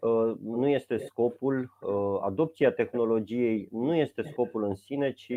[0.00, 5.32] uh, nu este scopul, uh, adopția tehnologiei nu este scopul în sine, ci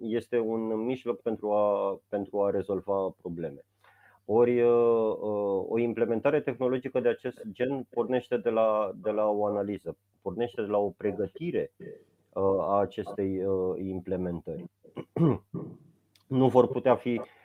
[0.00, 3.64] este un mijloc pentru a, pentru a rezolva probleme.
[4.24, 5.16] Ori uh,
[5.68, 10.68] o implementare tehnologică de acest gen pornește de la, de la o analiză, pornește de
[10.68, 11.72] la o pregătire
[12.60, 13.42] a acestei
[13.76, 14.64] implementări.
[16.26, 17.37] Nu vor putea fi Uh,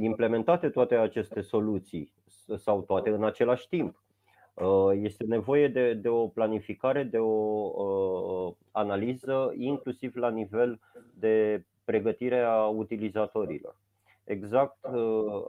[0.00, 2.12] implementate toate aceste soluții
[2.56, 4.02] sau toate în același timp.
[4.54, 10.80] Uh, este nevoie de, de o planificare, de o uh, analiză, inclusiv la nivel
[11.14, 13.76] de pregătire a utilizatorilor.
[14.24, 14.76] Exact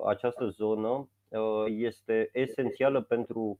[0.05, 1.09] această zonă
[1.65, 3.59] este esențială pentru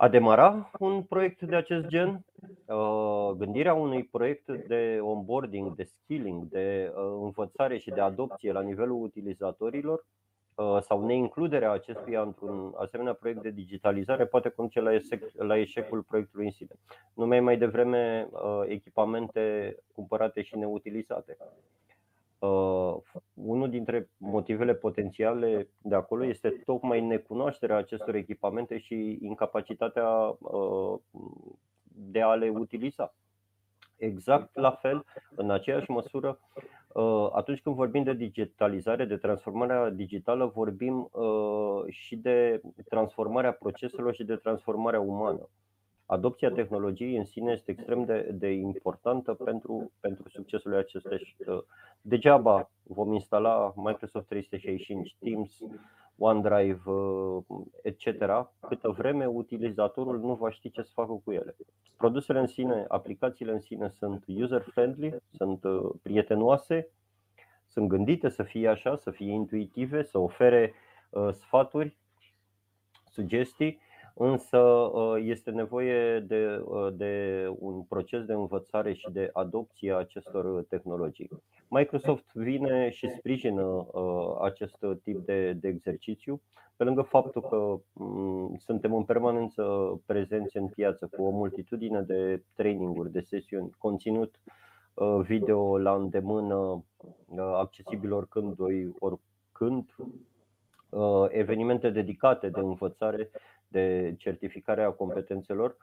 [0.00, 2.24] a demara un proiect de acest gen,
[2.66, 8.60] uh, gândirea unui proiect de onboarding, de skilling, de uh, învățare și de adopție la
[8.60, 10.06] nivelul utilizatorilor
[10.54, 16.02] uh, sau neincluderea acestuia într-un asemenea proiect de digitalizare poate conduce la, eșec, la eșecul
[16.02, 16.74] proiectului în sine.
[17.14, 18.28] Numai mai devreme
[18.66, 21.36] echipamente cumpărate și neutilizate.
[22.38, 22.96] Uh,
[23.34, 30.98] unul dintre motivele potențiale de acolo este tocmai necunoașterea acestor echipamente și incapacitatea uh,
[31.82, 33.14] de a le utiliza.
[33.96, 36.38] Exact la fel, în aceeași măsură,
[36.92, 44.14] uh, atunci când vorbim de digitalizare, de transformarea digitală, vorbim uh, și de transformarea proceselor
[44.14, 45.48] și de transformarea umană
[46.10, 51.36] adopția tehnologiei în sine este extrem de, de importantă pentru, pentru succesul acestei.
[52.00, 55.58] Degeaba vom instala Microsoft 365, Teams,
[56.18, 56.82] OneDrive,
[57.82, 58.04] etc.,
[58.68, 61.56] câtă vreme utilizatorul nu va ști ce să facă cu ele.
[61.96, 66.88] Produsele în sine, aplicațiile în sine sunt user-friendly, sunt uh, prietenoase,
[67.66, 70.74] sunt gândite să fie așa, să fie intuitive, să ofere
[71.10, 71.96] uh, sfaturi,
[73.10, 73.80] sugestii
[74.18, 79.96] însă uh, este nevoie de, uh, de un proces de învățare și de adopție a
[79.96, 81.28] acestor tehnologii.
[81.68, 86.40] Microsoft vine și sprijină uh, acest tip de, de exercițiu,
[86.76, 89.62] pe lângă faptul că mm, suntem în permanență
[90.06, 94.34] prezenți în piață cu o multitudine de traininguri, de sesiuni, conținut
[95.22, 96.84] video la îndemână,
[97.36, 98.56] accesibil oricând,
[98.98, 99.94] oricând,
[101.28, 103.30] evenimente dedicate de învățare
[103.68, 105.76] de certificare a competențelor,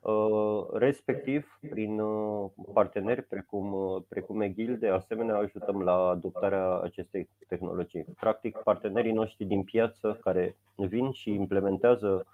[0.00, 7.28] uh, respectiv prin uh, parteneri precum, uh, precum EGIL, de asemenea ajutăm la adoptarea acestei
[7.48, 8.04] tehnologii.
[8.20, 12.26] Practic, partenerii noștri din piață care vin și implementează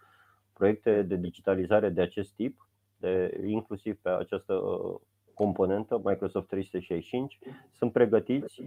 [0.53, 4.63] proiecte de digitalizare de acest tip, de, inclusiv pe această
[5.35, 7.39] componentă Microsoft 365,
[7.73, 8.63] sunt pregătiți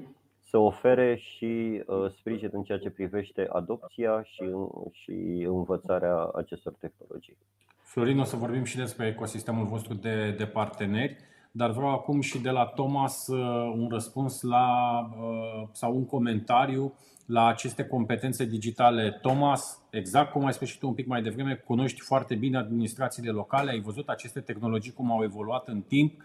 [0.53, 4.43] să ofere și uh, sprijin în ceea ce privește adopția și,
[4.91, 7.37] și învățarea acestor tehnologii.
[7.81, 11.17] Florin, o să vorbim și despre ecosistemul vostru de, de parteneri,
[11.51, 14.67] dar vreau acum și de la Thomas uh, un răspuns la
[14.99, 16.93] uh, sau un comentariu
[17.25, 19.19] la aceste competențe digitale.
[19.21, 23.31] Thomas, exact cum ai spus și tu un pic mai devreme, cunoști foarte bine administrațiile
[23.31, 26.21] locale, ai văzut aceste tehnologii cum au evoluat în timp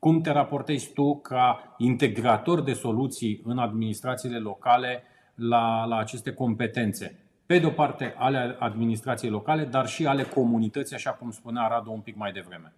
[0.00, 5.02] cum te raportezi tu ca integrator de soluții în administrațiile locale
[5.34, 7.18] la, la aceste competențe.
[7.46, 11.92] Pe de o parte ale administrației locale, dar și ale comunității, așa cum spunea Radu
[11.92, 12.74] un pic mai devreme.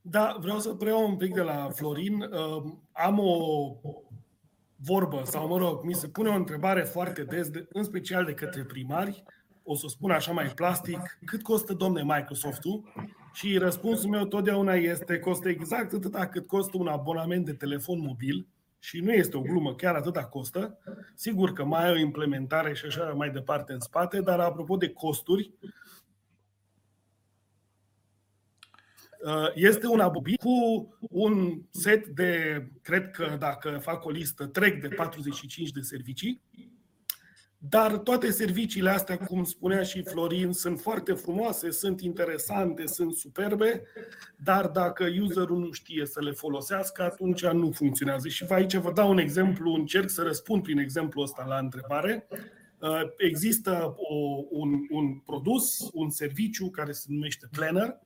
[0.00, 2.20] Da, vreau să preiau un pic de la Florin.
[2.20, 3.36] Uh, am o
[4.76, 8.64] vorbă, sau mă rog, mi se pune o întrebare foarte des, în special de către
[8.64, 9.22] primari,
[9.62, 12.92] o să spun așa mai plastic, cât costă, domne, Microsoft-ul?
[13.34, 18.46] Și răspunsul meu totdeauna este, costă exact atâta cât costă un abonament de telefon mobil,
[18.84, 20.78] și nu este o glumă, chiar atâta costă.
[21.14, 24.88] Sigur că mai ai o implementare și așa mai departe în spate, dar apropo de
[24.88, 25.52] costuri,
[29.24, 34.80] uh, este un abobil cu un set de, cred că dacă fac o listă, trec
[34.80, 36.40] de 45 de servicii
[37.68, 43.82] dar toate serviciile astea, cum spunea și Florin, sunt foarte frumoase, sunt interesante, sunt superbe,
[44.36, 48.28] dar dacă userul nu știe să le folosească, atunci nu funcționează.
[48.28, 52.26] Și aici vă dau un exemplu, încerc să răspund prin exemplu ăsta la întrebare.
[52.78, 58.00] Uh, există o, un, un produs, un serviciu care se numește Planner,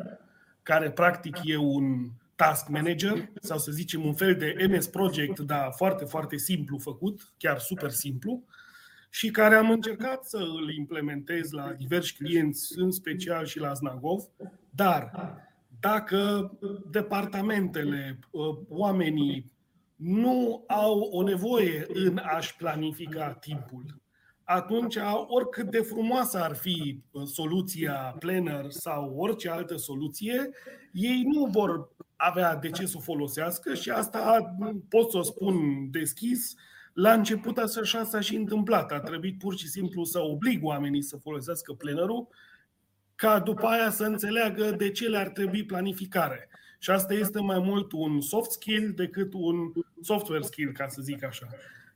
[0.63, 5.73] care practic e un task manager sau să zicem un fel de MS Project, dar
[5.77, 8.45] foarte, foarte simplu făcut, chiar super simplu,
[9.11, 14.23] și care am încercat să îl implementez la diversi clienți, în special și la Znagov,
[14.71, 15.11] dar
[15.81, 16.53] dacă
[16.91, 19.53] departamentele, ă, oamenii
[19.97, 24.01] nu au o nevoie în a-și planifica timpul,
[24.45, 24.97] atunci
[25.27, 30.51] oricât de frumoasă ar fi ă, soluția Planner sau orice altă soluție,
[30.93, 34.55] ei nu vor avea de ce să o folosească și asta
[34.89, 36.55] pot să o spun deschis,
[37.01, 38.93] la început așa s-a și întâmplat.
[38.93, 42.29] A trebuit pur și simplu să oblig oamenii să folosească plenerul
[43.15, 46.49] ca după aia să înțeleagă de ce le-ar trebui planificare.
[46.79, 49.73] Și asta este mai mult un soft skill decât un
[50.03, 51.47] software skill, ca să zic așa.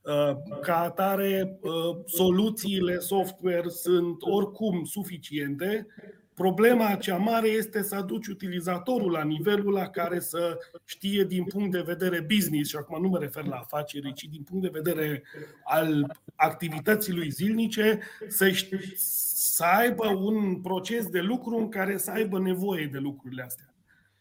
[0.03, 5.87] Uh, ca atare, uh, soluțiile software sunt oricum suficiente,
[6.35, 11.71] Problema cea mare este să aduci utilizatorul la nivelul la care să știe din punct
[11.71, 15.23] de vedere business, și acum nu mă refer la afaceri, ci din punct de vedere
[15.65, 18.51] al activității lui zilnice, să,
[18.95, 23.75] să aibă un proces de lucru în care să aibă nevoie de lucrurile astea.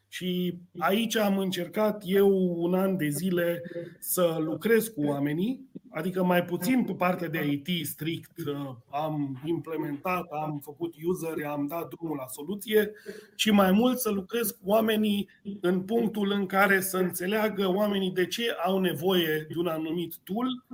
[0.07, 3.61] Și aici am încercat eu un an de zile
[3.99, 10.27] să lucrez cu oamenii, adică mai puțin pe partea de IT strict, uh, am implementat,
[10.31, 12.91] am făcut user, am dat drumul la soluție,
[13.35, 15.29] ci mai mult să lucrez cu oamenii
[15.61, 20.65] în punctul în care să înțeleagă oamenii de ce au nevoie de un anumit tool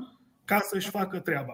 [0.45, 1.53] ca să-și facă treaba.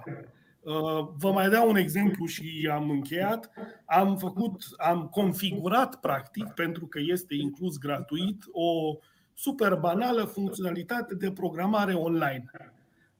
[0.63, 3.51] Uh, vă mai dau un exemplu și am încheiat.
[3.85, 8.97] Am făcut, am configurat practic, pentru că este inclus gratuit, o
[9.33, 12.51] super banală funcționalitate de programare online,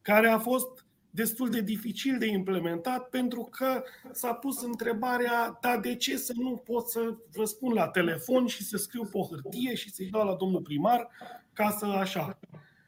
[0.03, 5.95] care a fost destul de dificil de implementat pentru că s-a pus întrebarea, da, de
[5.95, 9.91] ce să nu pot să răspund la telefon și să scriu pe o hârtie și
[9.91, 11.07] să-i dau la domnul primar
[11.53, 12.39] ca să așa.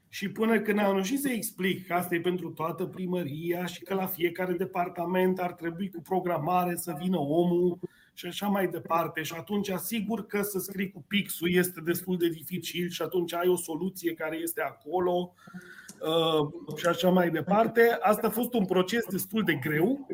[0.09, 3.93] Și până când am reușit să explic că asta e pentru toată primăria și că
[3.93, 7.79] la fiecare departament ar trebui cu programare să vină omul
[8.13, 9.21] și așa mai departe.
[9.23, 13.47] Și atunci, sigur că să scrii cu pixul este destul de dificil și atunci ai
[13.47, 15.75] o soluție care este acolo uh,
[16.75, 17.97] și așa mai departe.
[18.01, 20.07] Asta a fost un proces destul de greu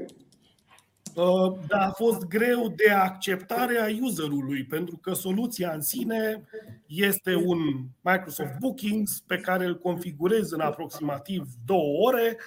[1.16, 6.44] Uh, dar a fost greu de acceptare a userului, pentru că soluția în sine
[6.86, 7.58] este un
[8.02, 12.38] Microsoft Bookings pe care îl configurezi în aproximativ două ore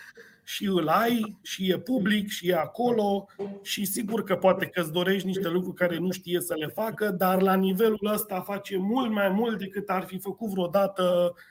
[0.44, 3.26] și îl ai și e public și e acolo
[3.62, 7.10] și sigur că poate că îți dorești niște lucruri care nu știe să le facă,
[7.10, 11.42] dar la nivelul ăsta face mult mai mult decât ar fi făcut vreodată uh,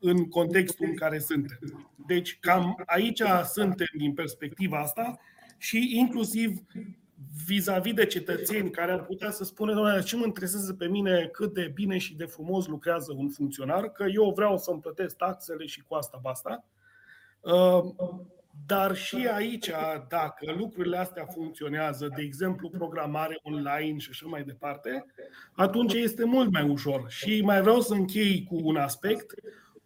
[0.00, 1.58] în contextul în care suntem.
[2.06, 5.18] Deci cam aici suntem din perspectiva asta
[5.58, 6.58] și inclusiv
[7.46, 11.54] vis-a-vis de cetățeni care ar putea să spună, doamne, ce mă interesează pe mine cât
[11.54, 15.82] de bine și de frumos lucrează un funcționar, că eu vreau să-mi plătesc taxele și
[15.82, 16.64] cu asta basta.
[18.52, 19.70] Uh, dar și aici,
[20.08, 25.06] dacă lucrurile astea funcționează, de exemplu programare online și așa mai departe,
[25.52, 27.04] atunci este mult mai ușor.
[27.08, 29.34] Și mai vreau să închei cu un aspect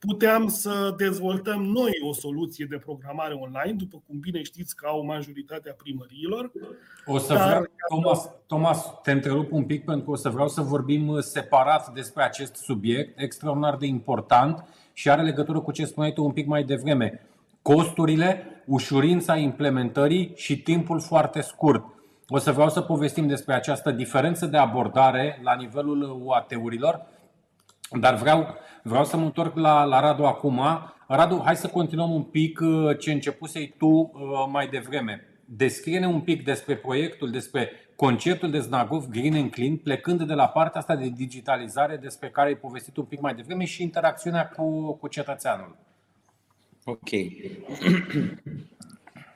[0.07, 5.05] puteam să dezvoltăm noi o soluție de programare online, după cum bine știți că au
[5.05, 6.53] majoritatea primăriilor.
[7.07, 7.47] O să dar...
[7.47, 11.93] vreau, Thomas, Thomas, te întrerup un pic pentru că o să vreau să vorbim separat
[11.93, 16.47] despre acest subiect extraordinar de important și are legătură cu ce spuneai tu un pic
[16.47, 17.27] mai devreme.
[17.73, 21.85] Costurile, ușurința implementării și timpul foarte scurt.
[22.29, 27.07] O să vreau să povestim despre această diferență de abordare la nivelul UAT-urilor,
[28.01, 28.47] dar vreau
[28.87, 30.61] Vreau să mă întorc la, la Radu acum.
[31.09, 34.11] Radu, hai să continuăm un pic uh, ce începusei tu uh,
[34.51, 35.27] mai devreme.
[35.45, 40.49] Descrie-ne un pic despre proiectul, despre conceptul de Znagov Green and Clean, plecând de la
[40.49, 44.93] partea asta de digitalizare despre care ai povestit un pic mai devreme și interacțiunea cu,
[44.93, 45.77] cu cetățeanul.
[46.87, 47.11] Ok.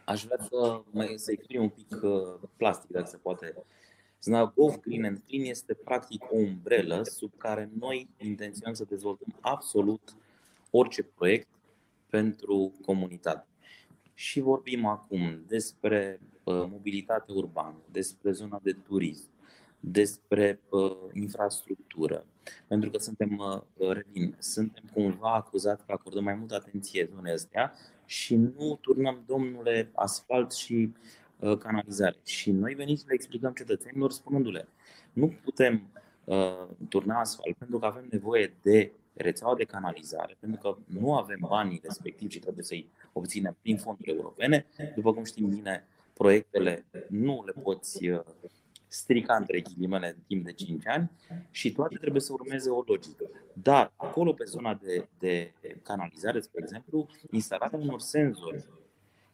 [0.05, 3.55] Aș vrea să, mai, să exprim un pic uh, plastic, dacă se poate.
[4.23, 10.17] Znagov Green and Clean este practic o umbrelă sub care noi intenționăm să dezvoltăm absolut
[10.71, 11.49] orice proiect
[12.11, 13.47] pentru comunitate.
[14.15, 19.29] Și vorbim acum despre uh, mobilitate urbană, despre zona de turism,
[19.81, 22.27] despre uh, infrastructură.
[22.67, 23.39] Pentru că suntem,
[23.75, 27.73] uh, revin, suntem cumva acuzați că acordăm mai multă atenție zonei astea
[28.05, 30.93] și nu turnăm, domnule, asfalt și
[31.39, 32.17] uh, canalizare.
[32.25, 34.69] Și noi venim să le explicăm cetățenilor spunându-le,
[35.13, 35.83] nu putem
[36.25, 41.39] uh, turna asfalt pentru că avem nevoie de rețeaua de canalizare, pentru că nu avem
[41.49, 44.67] banii respectivi și trebuie să-i obținem prin fonduri europene.
[44.95, 48.21] După cum știm bine, proiectele nu le poți uh,
[48.89, 51.11] strica între ghilimele în timp de 5 ani
[51.51, 53.25] și toate trebuie să urmeze o logică.
[53.53, 58.65] Dar acolo, pe zona de, de canalizare, spre exemplu, instalarea unor senzori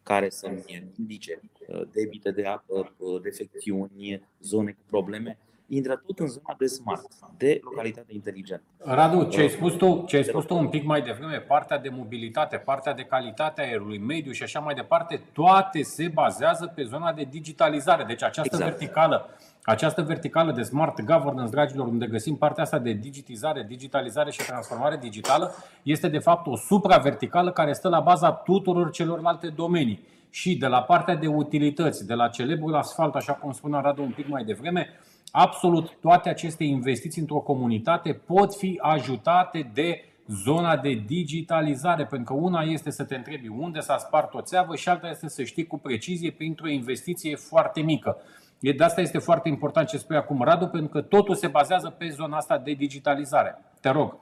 [0.02, 6.26] care să-mi indice uh, debite de apă, uh, defecțiuni, zone cu probleme, intră tot în
[6.26, 7.06] zona de smart,
[7.36, 8.62] de localitate inteligentă.
[8.78, 11.88] Radu, ce ai spus tu, ce ai spus tu un pic mai devreme, partea de
[11.88, 16.82] mobilitate, partea de calitate a aerului, mediu și așa mai departe, toate se bazează pe
[16.82, 18.04] zona de digitalizare.
[18.04, 18.70] Deci această exact.
[18.70, 19.28] verticală
[19.66, 24.96] această verticală de smart governance, dragilor, unde găsim partea asta de digitizare, digitalizare și transformare
[24.96, 30.06] digitală, este de fapt o supraverticală care stă la baza tuturor celorlalte domenii.
[30.30, 34.10] Și de la partea de utilități, de la celebrul asfalt, așa cum spunea Radu un
[34.10, 34.88] pic mai devreme,
[35.36, 42.40] absolut toate aceste investiții într-o comunitate pot fi ajutate de zona de digitalizare, pentru că
[42.40, 45.66] una este să te întrebi unde s-a spart o țeavă și alta este să știi
[45.66, 48.16] cu precizie printr-o investiție foarte mică.
[48.58, 52.08] De asta este foarte important ce spui acum, Radu, pentru că totul se bazează pe
[52.08, 53.58] zona asta de digitalizare.
[53.80, 54.18] Te rog.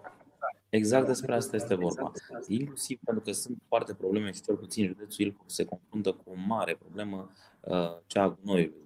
[0.68, 2.12] Exact despre asta este vorba.
[2.48, 6.34] Inclusiv pentru că sunt foarte probleme și cel puțin județul Ilfov se confruntă cu o
[6.46, 8.80] mare problemă, uh, cea a gunoiului.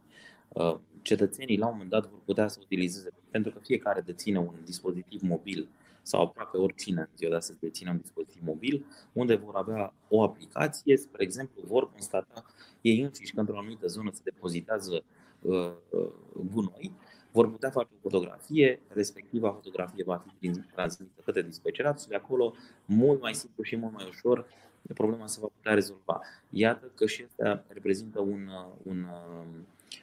[1.07, 4.54] Uh, cetățenii la un moment dat vor putea să utilizeze, pentru că fiecare deține un
[4.64, 5.68] dispozitiv mobil
[6.02, 10.22] sau aproape oricine în ziua de astăzi deține un dispozitiv mobil, unde vor avea o
[10.22, 12.44] aplicație, spre exemplu, vor constata
[12.80, 15.04] ei înșiși că într-o anumită zonă se depozitează
[15.40, 16.11] uh, uh
[16.52, 16.92] gunoi,
[17.30, 22.54] vor putea face o fotografie, respectiva fotografie va fi transmisă către dispecerat și de acolo,
[22.84, 24.46] mult mai simplu și mult mai ușor,
[24.94, 26.20] problema se va putea rezolva.
[26.50, 29.46] Iată că și asta reprezintă un, uh, un uh,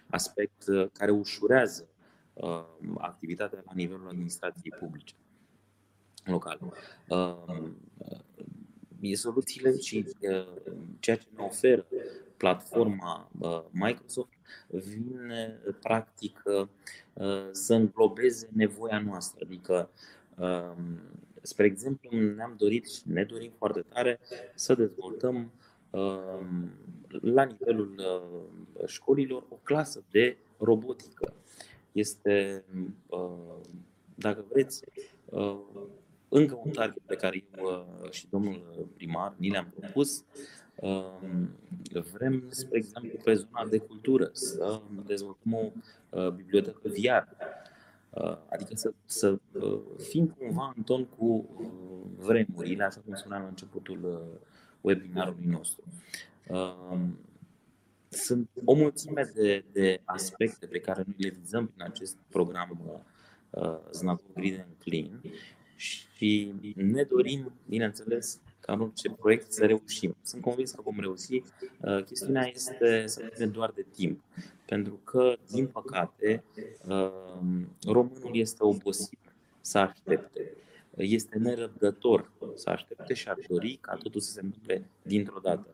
[0.10, 1.90] aspect uh, care ușurează
[2.34, 2.66] uh,
[2.98, 5.14] activitatea la nivelul administrației publice
[6.24, 6.60] locale.
[7.08, 7.72] Uh,
[9.14, 10.06] soluțiile și
[11.00, 11.86] ceea ce ne oferă
[12.38, 13.32] platforma
[13.72, 14.30] Microsoft
[14.68, 16.44] vine practic
[17.52, 19.46] să înglobeze nevoia noastră.
[19.46, 19.90] Adică,
[21.42, 24.20] spre exemplu, ne-am dorit și ne dorim foarte tare
[24.56, 25.52] să dezvoltăm
[27.10, 31.34] la nivelul uh, școlilor o clasă de robotică.
[31.92, 32.64] Este,
[33.08, 33.56] uh,
[34.16, 34.84] dacă vreți,
[35.26, 35.60] uh,
[36.30, 40.24] încă un target pe care eu și domnul primar ni le-am propus.
[42.14, 45.72] Vrem, spre exemplu, pe zona de cultură să dezvoltăm o
[46.32, 47.46] bibliotecă VR,
[48.50, 49.38] adică să, să
[49.98, 51.50] fim cumva în ton cu
[52.18, 54.22] vremurile, așa cum spuneam la începutul
[54.84, 55.84] webinarului nostru.
[56.48, 57.18] Um,
[58.10, 63.02] sunt o mulțime de, de aspecte pe care noi le vizăm prin acest program
[63.50, 65.22] uh, Znacul Green and Clean
[65.76, 70.16] și ne dorim, bineînțeles, ca în orice proiect să reușim.
[70.22, 71.44] Sunt convins că vom reuși.
[71.80, 74.20] Uh, chestiunea este să fie doar de timp.
[74.66, 76.44] Pentru că, din păcate,
[76.88, 77.12] uh,
[77.86, 79.20] românul este obosit
[79.62, 80.52] să aștepte
[80.96, 85.74] este nerăbdător să aștepte și ar dori ca totul să se întâmple dintr-o dată.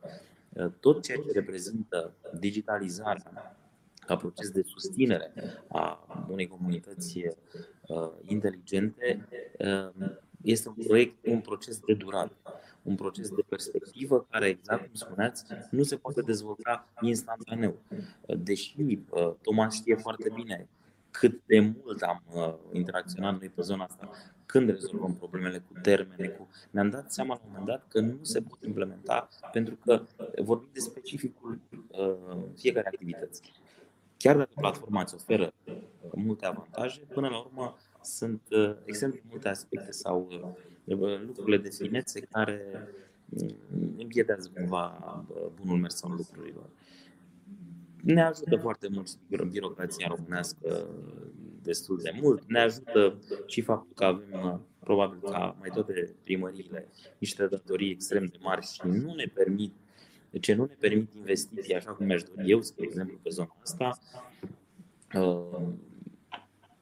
[0.80, 3.58] Tot ceea ce reprezintă digitalizarea
[4.10, 5.34] ca proces de susținere
[5.68, 7.18] a unei comunități
[7.88, 9.28] uh, inteligente
[9.60, 10.10] uh,
[10.42, 12.36] este un proiect, un proces de durată,
[12.82, 17.80] un proces de perspectivă care, exact cum spuneați, nu se poate dezvolta instantaneu.
[18.38, 18.76] Deși
[19.10, 20.68] uh, Tomas știe foarte bine
[21.12, 22.24] cât de mult am
[22.72, 24.10] interacționat noi pe zona asta,
[24.52, 26.50] când rezolvăm problemele cu termene, cu...
[26.72, 30.04] ne-am dat seama la un moment dat că nu se pot implementa pentru că
[30.42, 33.42] vorbim de specificul uh, fiecare activități.
[34.18, 35.54] Chiar dacă platforma îți oferă
[36.14, 40.28] multe avantaje, până la urmă sunt uh, extrem de multe aspecte sau
[40.86, 42.88] uh, lucrurile de finețe care
[43.98, 45.26] împietează cumva
[45.62, 46.70] bunul mers al lucrurilor.
[48.04, 49.08] Ne ajută foarte mult
[49.52, 50.88] birocrația românească
[51.64, 52.44] destul de mult.
[52.48, 56.88] Ne ajută și faptul că avem, probabil ca mai toate primăriile,
[57.18, 59.74] niște datorii extrem de mari și nu ne permit
[60.30, 63.56] de ce nu ne permit investiții așa cum mi-aș dori eu, spre exemplu, pe zona
[63.62, 64.00] asta.
[65.16, 65.68] Uh,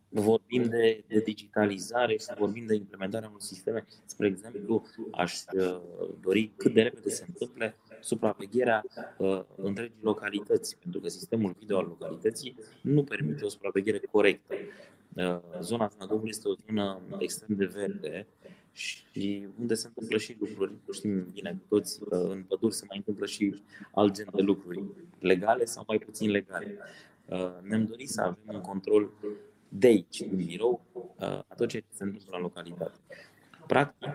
[0.09, 3.85] vorbim de, de digitalizare și vorbim de implementarea unor sisteme.
[4.05, 5.81] Spre exemplu, aș uh,
[6.21, 8.83] dori cât de repede se întâmple supravegherea
[9.17, 14.55] uh, întregii localități, pentru că sistemul video al localității nu permite o supraveghere corectă.
[15.13, 18.27] Uh, zona Znagobului este o zonă extrem de verde
[18.71, 23.61] și unde se întâmplă și lucruri, știm bine toți, în păduri se mai întâmplă și
[23.91, 24.83] alt gen de lucruri,
[25.19, 26.77] legale sau mai puțin legale.
[27.25, 29.11] Uh, ne-am dorit să avem un control
[29.69, 32.97] de aici, din birou, uh, a tot ce se întâmplă în localitate.
[33.67, 34.09] Practic,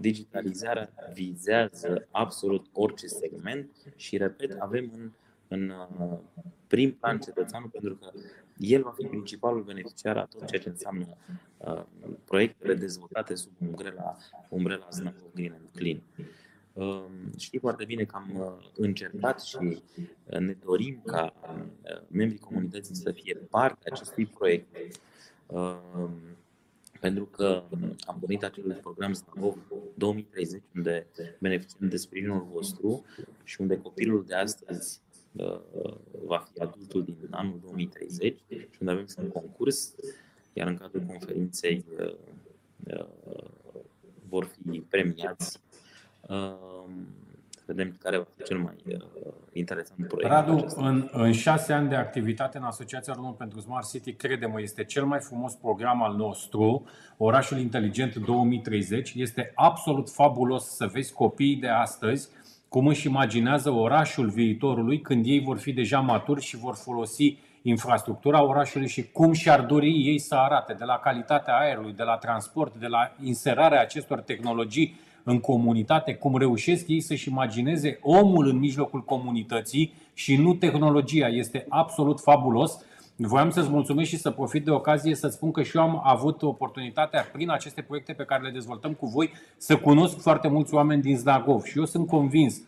[0.00, 5.10] digitalizarea vizează absolut orice segment și, repet, avem în,
[5.48, 6.18] în uh,
[6.66, 8.10] prim plan cetățeanul pentru că
[8.56, 11.06] el va fi principalul beneficiar a tot ceea ce înseamnă
[11.56, 11.82] uh,
[12.24, 14.16] proiectele dezvoltate sub umbrela,
[14.48, 16.02] umbrela Snapchat Green and Clean.
[16.72, 17.04] Uh,
[17.38, 22.94] știi foarte bine că am uh, încercat și uh, ne dorim ca uh, membrii comunității
[22.94, 24.76] să fie parte a acestui proiect.
[26.96, 27.62] Uh, pentru că
[28.06, 29.56] am pornit acel program Snapov
[29.94, 31.06] 2030, unde
[31.38, 33.04] beneficiem de sprijinul vostru
[33.44, 35.00] și unde copilul de astăzi
[35.36, 35.60] Uh,
[36.24, 39.94] va fi adultul din anul 2030 și unde avem un concurs,
[40.52, 42.14] iar în cadrul conferinței uh,
[42.86, 43.80] uh,
[44.28, 45.60] vor fi premiați
[47.66, 48.74] vedem care va fi cel mai
[49.52, 50.30] interesant proiect.
[50.30, 54.84] Radu, în, în șase ani de activitate în Asociația Român pentru Smart City, credem este
[54.84, 56.84] cel mai frumos program al nostru,
[57.16, 59.12] Orașul Inteligent 2030.
[59.16, 62.28] Este absolut fabulos să vezi copiii de astăzi
[62.68, 68.42] cum își imaginează orașul viitorului când ei vor fi deja maturi și vor folosi infrastructura
[68.42, 72.74] orașului și cum și-ar dori ei să arate, de la calitatea aerului, de la transport,
[72.74, 74.94] de la inserarea acestor tehnologii
[75.28, 81.26] în comunitate, cum reușesc ei să-și imagineze omul în mijlocul comunității și nu tehnologia.
[81.26, 82.84] Este absolut fabulos.
[83.16, 86.42] Voiam să-ți mulțumesc și să profit de ocazie să spun că și eu am avut
[86.42, 91.02] oportunitatea prin aceste proiecte pe care le dezvoltăm cu voi să cunosc foarte mulți oameni
[91.02, 92.60] din Zdagov și eu sunt convins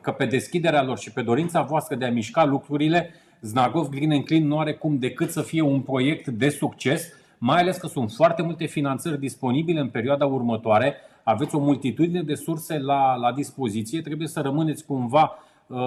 [0.00, 4.24] că pe deschiderea lor și pe dorința voastră de a mișca lucrurile, Znagov Green and
[4.24, 8.10] Clean nu are cum decât să fie un proiect de succes, mai ales că sunt
[8.10, 14.00] foarte multe finanțări disponibile în perioada următoare, aveți o multitudine de surse la, la dispoziție,
[14.00, 15.78] trebuie să rămâneți cumva uh,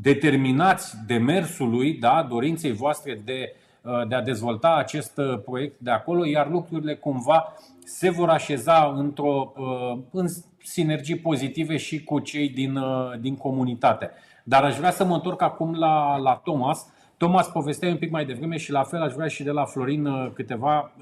[0.00, 6.26] determinați demersului, da, dorinței voastre de, uh, de a dezvolta acest uh, proiect de acolo,
[6.26, 7.52] iar lucrurile cumva
[7.84, 10.26] se vor așeza într-o, uh, în
[10.62, 12.78] sinergii pozitive și cu cei din,
[13.20, 14.10] din comunitate.
[14.44, 16.86] Dar aș vrea să mă întorc acum la, la Thomas.
[17.16, 20.32] Thomas povestea un pic mai devreme și la fel aș vrea și de la Florin
[20.34, 20.92] câteva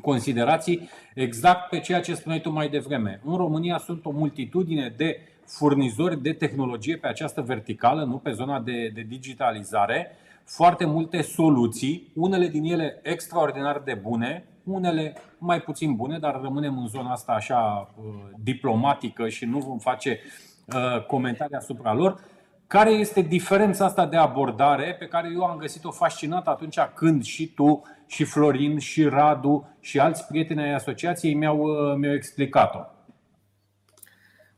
[0.00, 3.20] considerații exact pe ceea ce spuneai tu mai devreme.
[3.24, 8.60] În România sunt o multitudine de furnizori de tehnologie pe această verticală, nu pe zona
[8.60, 15.94] de, de digitalizare, foarte multe soluții, unele din ele extraordinar de bune, unele mai puțin
[15.94, 18.04] bune, dar rămânem în zona asta așa uh,
[18.42, 20.20] diplomatică și nu vom face
[20.64, 22.20] uh, comentarii asupra lor.
[22.66, 27.46] Care este diferența asta de abordare pe care eu am găsit-o fascinată atunci când și
[27.46, 32.80] tu, și Florin, și Radu, și alți prieteni ai asociației mi-au, uh, mi-au explicat-o?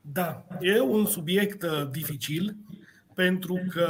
[0.00, 2.56] Da, e un subiect uh, dificil
[3.14, 3.88] pentru că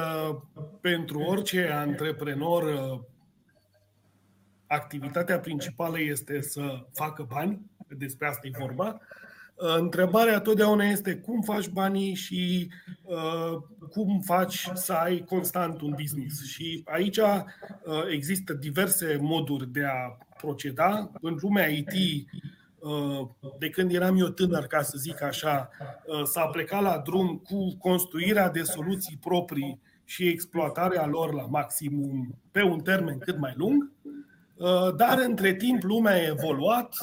[0.81, 3.01] pentru orice antreprenor uh,
[4.67, 9.01] activitatea principală este să facă bani, despre asta e vorba.
[9.61, 12.71] Uh, întrebarea totdeauna este cum faci banii și
[13.03, 13.59] uh,
[13.91, 16.45] cum faci să ai constant un business.
[16.47, 17.45] Și aici uh,
[18.11, 21.11] există diverse moduri de a proceda.
[21.21, 22.27] În lumea IT
[22.79, 23.29] Uh,
[23.59, 25.69] de când eram eu tânăr, ca să zic așa,
[26.07, 32.35] uh, s-a plecat la drum cu construirea de soluții proprii și exploatarea lor la maximum
[32.51, 33.91] pe un termen cât mai lung.
[34.57, 36.95] Uh, dar între timp lumea a evoluat,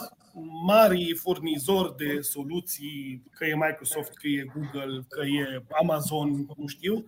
[0.65, 7.05] mari furnizori de soluții, că e Microsoft, că e Google, că e Amazon, nu știu,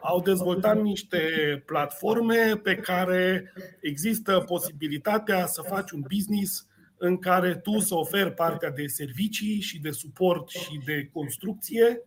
[0.00, 1.20] au dezvoltat niște
[1.66, 8.70] platforme pe care există posibilitatea să faci un business în care tu să oferi partea
[8.70, 12.02] de servicii și de suport și de construcție,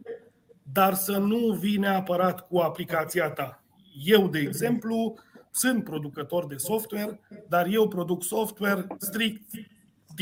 [0.72, 3.64] dar să nu vii neapărat cu aplicația ta.
[4.06, 5.16] Eu, de exemplu,
[5.52, 9.42] sunt producător de software, dar eu produc software strict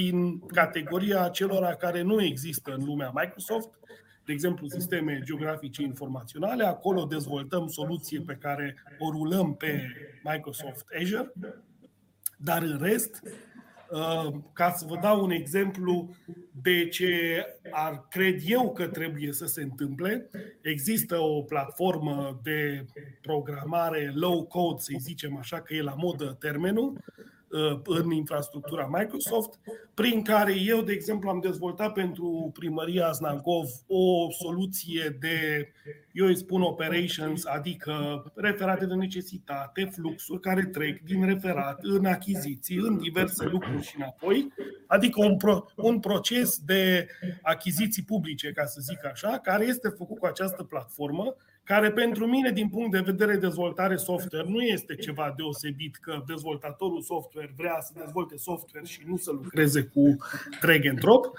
[0.01, 3.69] din categoria celor care nu există în lumea Microsoft,
[4.25, 6.65] de exemplu, sisteme geografice informaționale.
[6.65, 9.81] Acolo dezvoltăm soluție pe care o rulăm pe
[10.23, 11.33] Microsoft Azure,
[12.37, 13.21] dar în rest,
[13.89, 16.09] uh, ca să vă dau un exemplu
[16.61, 20.29] de ce ar cred eu că trebuie să se întâmple,
[20.61, 22.85] există o platformă de
[23.21, 27.38] programare low code, să zicem așa, că e la modă termenul, Uh,
[27.85, 29.59] în infrastructura Microsoft,
[29.93, 35.67] prin care eu, de exemplu, am dezvoltat pentru primăria Znagov o soluție de,
[36.11, 42.77] eu îi spun operations, adică referate de necesitate, fluxuri care trec din referat în achiziții,
[42.77, 44.53] în diverse lucruri și înapoi,
[44.87, 47.07] adică un, pro, un proces de
[47.41, 51.35] achiziții publice, ca să zic așa, care este făcut cu această platformă
[51.73, 57.01] care pentru mine, din punct de vedere dezvoltare software, nu este ceva deosebit că dezvoltatorul
[57.01, 60.17] software vrea să dezvolte software și nu să lucreze cu
[60.61, 61.31] drag and drop,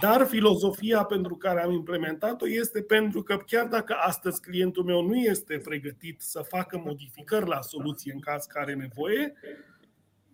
[0.00, 5.16] dar filozofia pentru care am implementat-o este pentru că chiar dacă astăzi clientul meu nu
[5.16, 9.32] este pregătit să facă modificări la soluție în caz care are nevoie,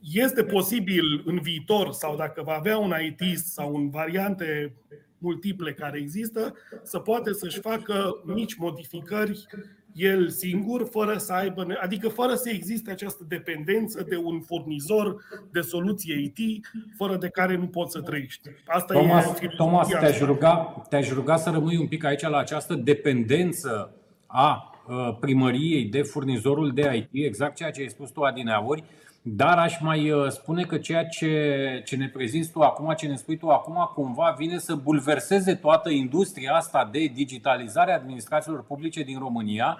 [0.00, 4.74] este posibil în viitor sau dacă va avea un IT sau în variante
[5.20, 9.46] multiple care există, să poate să-și facă mici modificări
[9.92, 15.60] el singur, fără să aibă, adică fără să existe această dependență de un furnizor de
[15.60, 16.66] soluție IT,
[16.96, 18.48] fără de care nu poți să trăiești.
[18.66, 22.74] Asta Thomas, e Thomas te-aș, ruga, te-aș ruga să rămâi un pic aici la această
[22.74, 23.94] dependență
[24.26, 28.84] a uh, primăriei de furnizorul de IT, exact ceea ce ai spus tu adineauri,
[29.22, 33.16] dar aș mai uh, spune că ceea ce, ce ne prezinți tu acum, ce ne
[33.16, 39.02] spui tu acum, cumva vine să bulverseze toată industria asta de digitalizare a administrațiilor publice
[39.02, 39.78] din România,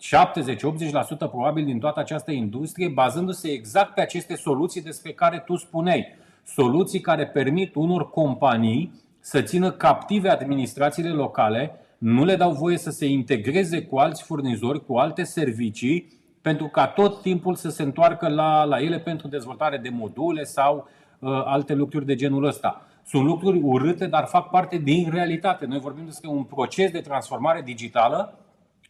[0.00, 6.06] 70-80% probabil din toată această industrie, bazându-se exact pe aceste soluții despre care tu spuneai.
[6.44, 12.90] Soluții care permit unor companii să țină captive administrațiile locale, nu le dau voie să
[12.90, 18.28] se integreze cu alți furnizori, cu alte servicii, pentru ca tot timpul să se întoarcă
[18.28, 22.86] la, la ele pentru dezvoltare de module sau uh, alte lucruri de genul ăsta.
[23.06, 25.66] Sunt lucruri urâte, dar fac parte din realitate.
[25.66, 28.38] Noi vorbim despre un proces de transformare digitală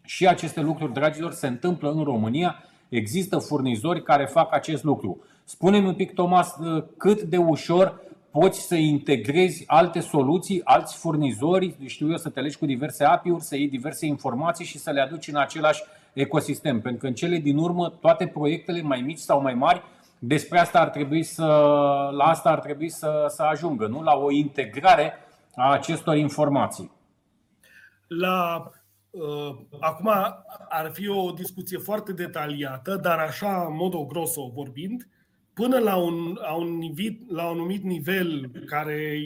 [0.05, 2.63] și aceste lucruri, dragilor, se întâmplă în România.
[2.89, 5.23] Există furnizori care fac acest lucru.
[5.45, 11.77] Spune-mi un pic, Thomas, uh, cât de ușor poți să integrezi alte soluții, alți furnizori,
[11.87, 15.01] știu eu, să te legi cu diverse API-uri, să iei diverse informații și să le
[15.01, 15.83] aduci în același
[16.21, 16.81] ecosistem.
[16.81, 19.83] Pentru că în cele din urmă, toate proiectele mai mici sau mai mari,
[20.19, 21.47] despre asta ar trebui să,
[22.13, 24.03] la asta ar trebui să, să ajungă, nu?
[24.03, 25.13] La o integrare
[25.55, 26.91] a acestor informații.
[28.07, 28.71] La
[29.11, 30.09] Uh, acum
[30.69, 35.09] ar fi o discuție foarte detaliată, dar așa, în mod grosso vorbind,
[35.55, 39.19] până la un, la un, nivel, la un anumit nivel care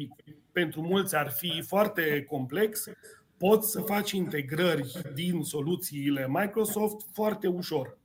[0.52, 2.84] pentru mulți ar fi foarte complex,
[3.48, 7.98] poți să faci integrări din soluțiile Microsoft foarte ușor.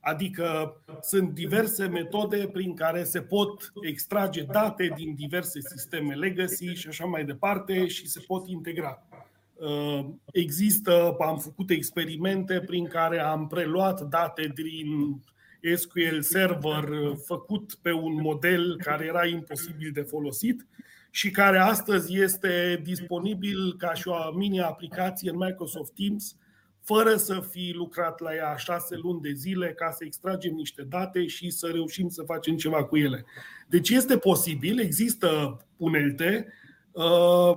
[0.00, 6.88] Adică sunt diverse metode prin care se pot extrage date din diverse sisteme legacy și
[6.88, 9.06] așa mai departe și se pot integra.
[9.54, 15.20] Uh, există, am făcut experimente prin care am preluat date din
[15.74, 16.88] SQL Server
[17.24, 20.66] făcut pe un model care era imposibil de folosit
[21.10, 26.36] și care astăzi este disponibil ca și o mini-aplicație în Microsoft Teams,
[26.82, 31.26] fără să fi lucrat la ea șase luni de zile ca să extragem niște date
[31.26, 33.24] și să reușim să facem ceva cu ele.
[33.68, 36.52] Deci este posibil, există unelte,
[36.92, 37.56] uh,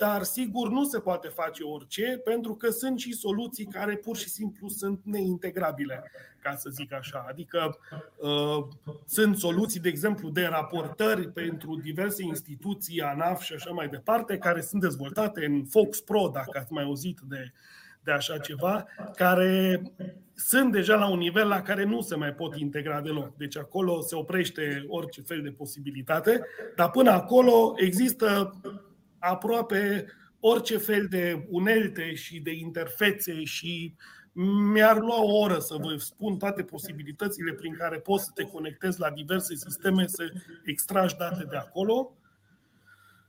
[0.00, 4.28] dar sigur nu se poate face orice, pentru că sunt și soluții care pur și
[4.28, 7.26] simplu sunt neintegrabile, ca să zic așa.
[7.28, 7.78] Adică
[8.16, 8.66] uh,
[9.06, 14.60] sunt soluții, de exemplu, de raportări pentru diverse instituții, ANAF și așa mai departe, care
[14.60, 17.52] sunt dezvoltate în Fox Pro, dacă ați mai auzit de,
[18.02, 19.82] de așa ceva, care
[20.34, 23.36] sunt deja la un nivel la care nu se mai pot integra deloc.
[23.36, 26.40] Deci acolo se oprește orice fel de posibilitate,
[26.76, 28.54] dar până acolo există
[29.20, 30.06] aproape
[30.40, 33.94] orice fel de unelte și de interfețe și
[34.72, 39.00] mi-ar lua o oră să vă spun toate posibilitățile prin care poți să te conectezi
[39.00, 40.32] la diverse sisteme, să
[40.64, 42.14] extragi date de acolo.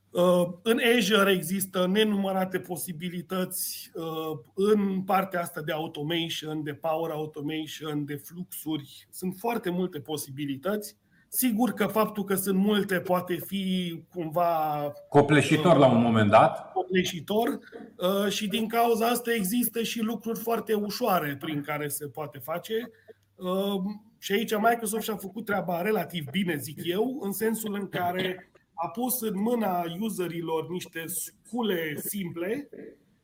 [0.10, 8.06] Uh, în Azure există nenumărate posibilități uh, în partea asta de automation, de power automation,
[8.06, 9.08] de fluxuri.
[9.12, 10.96] Sunt foarte multe posibilități.
[11.34, 16.72] Sigur că faptul că sunt multe poate fi cumva copleșitor la un moment dat.
[16.72, 22.38] Copleșitor uh, și din cauza asta există și lucruri foarte ușoare prin care se poate
[22.38, 22.92] face.
[23.36, 23.82] Uh,
[24.18, 28.88] și aici Microsoft și-a făcut treaba relativ bine, zic eu, în sensul în care a
[28.88, 32.70] pus în mâna userilor niște scule simple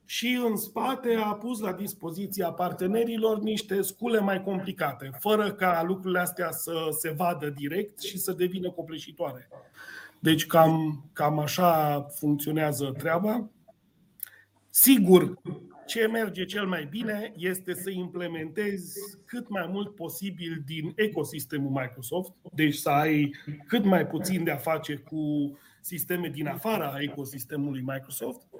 [0.09, 6.19] și în spate a pus la dispoziția partenerilor niște scule mai complicate, fără ca lucrurile
[6.19, 9.49] astea să se vadă direct și să devină copleșitoare.
[10.19, 13.49] Deci cam, cam așa funcționează treaba.
[14.69, 15.41] Sigur,
[15.85, 22.31] ce merge cel mai bine este să implementezi cât mai mult posibil din ecosistemul Microsoft,
[22.53, 23.35] deci să ai
[23.67, 28.59] cât mai puțin de a face cu sisteme din afara ecosistemului Microsoft, uh,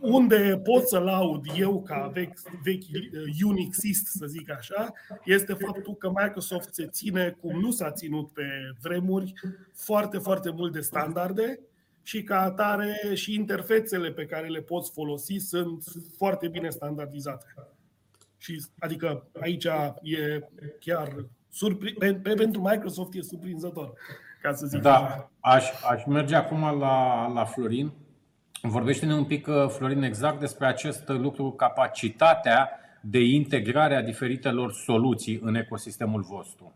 [0.00, 4.92] unde pot să laud eu ca vechi, vechi uh, Unixist, să zic așa,
[5.24, 8.44] este faptul că Microsoft se ține, cum nu s-a ținut pe
[8.82, 9.32] vremuri,
[9.74, 11.60] foarte, foarte mult de standarde
[12.02, 15.82] și ca atare și interfețele pe care le poți folosi sunt
[16.16, 17.46] foarte bine standardizate.
[18.36, 19.64] Și, adică aici
[20.02, 20.48] e
[20.78, 23.92] chiar surpri- pentru Microsoft e surprinzător,
[24.42, 24.80] ca să zic.
[24.80, 27.92] Da, aș, aș merge acum la, la Florin.
[28.62, 32.70] Vorbește-ne un pic, uh, Florin, exact despre acest lucru, capacitatea
[33.02, 36.72] de integrare a diferitelor soluții în ecosistemul vostru.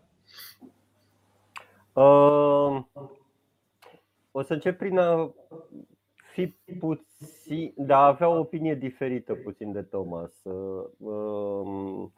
[1.92, 2.82] Uh,
[4.30, 5.34] o să încep prin a
[6.32, 6.46] fi
[6.78, 10.32] puțin, de a avea o opinie diferită puțin de Thomas.
[10.98, 12.12] Um,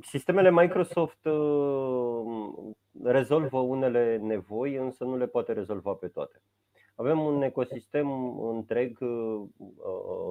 [0.00, 6.42] sistemele Microsoft um, rezolvă unele nevoi, însă nu le poate rezolva pe toate.
[6.98, 9.42] Avem un ecosistem întreg uh,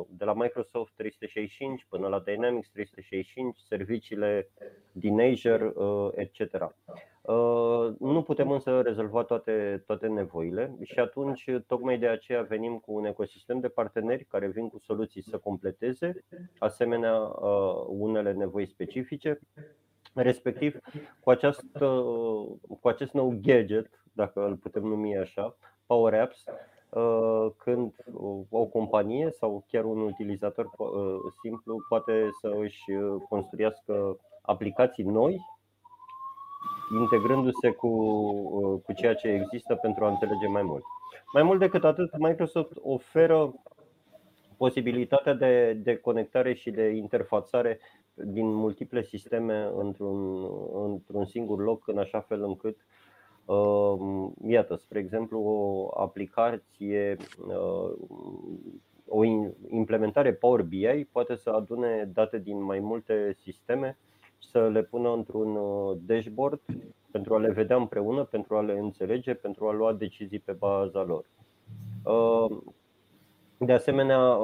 [0.09, 4.49] de la Microsoft 365 până la Dynamics 365, serviciile
[4.91, 6.75] din Azure, uh, etc.
[7.21, 12.93] Uh, nu putem însă rezolva toate, toate nevoile și atunci tocmai de aceea venim cu
[12.93, 16.23] un ecosistem de parteneri care vin cu soluții să completeze
[16.57, 17.17] asemenea
[17.87, 19.39] unele nevoi specifice,
[20.13, 20.77] respectiv
[21.19, 22.03] cu, această,
[22.81, 26.43] cu acest nou gadget, dacă îl putem numi așa, Power Apps,
[26.89, 27.93] uh, când
[28.49, 30.89] o companie sau chiar un utilizator uh,
[31.41, 35.39] simplu poate să își uh, construiască aplicații noi,
[36.99, 37.89] integrându-se cu,
[38.85, 40.83] cu ceea ce există pentru a înțelege mai mult.
[41.33, 43.53] Mai mult decât atât, Microsoft oferă
[44.57, 47.79] posibilitatea de, de conectare și de interfațare
[48.13, 52.77] din multiple sisteme într-un, într-un singur loc, în așa fel încât
[54.47, 57.17] Iată, spre exemplu, o aplicație,
[59.07, 59.23] o
[59.69, 63.97] implementare Power BI poate să adune date din mai multe sisteme
[64.39, 65.57] și să le pună într-un
[66.05, 66.61] dashboard
[67.11, 71.03] pentru a le vedea împreună, pentru a le înțelege, pentru a lua decizii pe baza
[71.03, 71.25] lor.
[73.57, 74.37] De asemenea,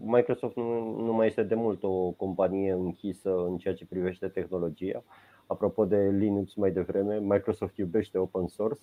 [0.00, 5.02] Microsoft nu mai este de mult o companie închisă în ceea ce privește tehnologia.
[5.48, 8.80] Apropo de Linux mai devreme, Microsoft iubește open source.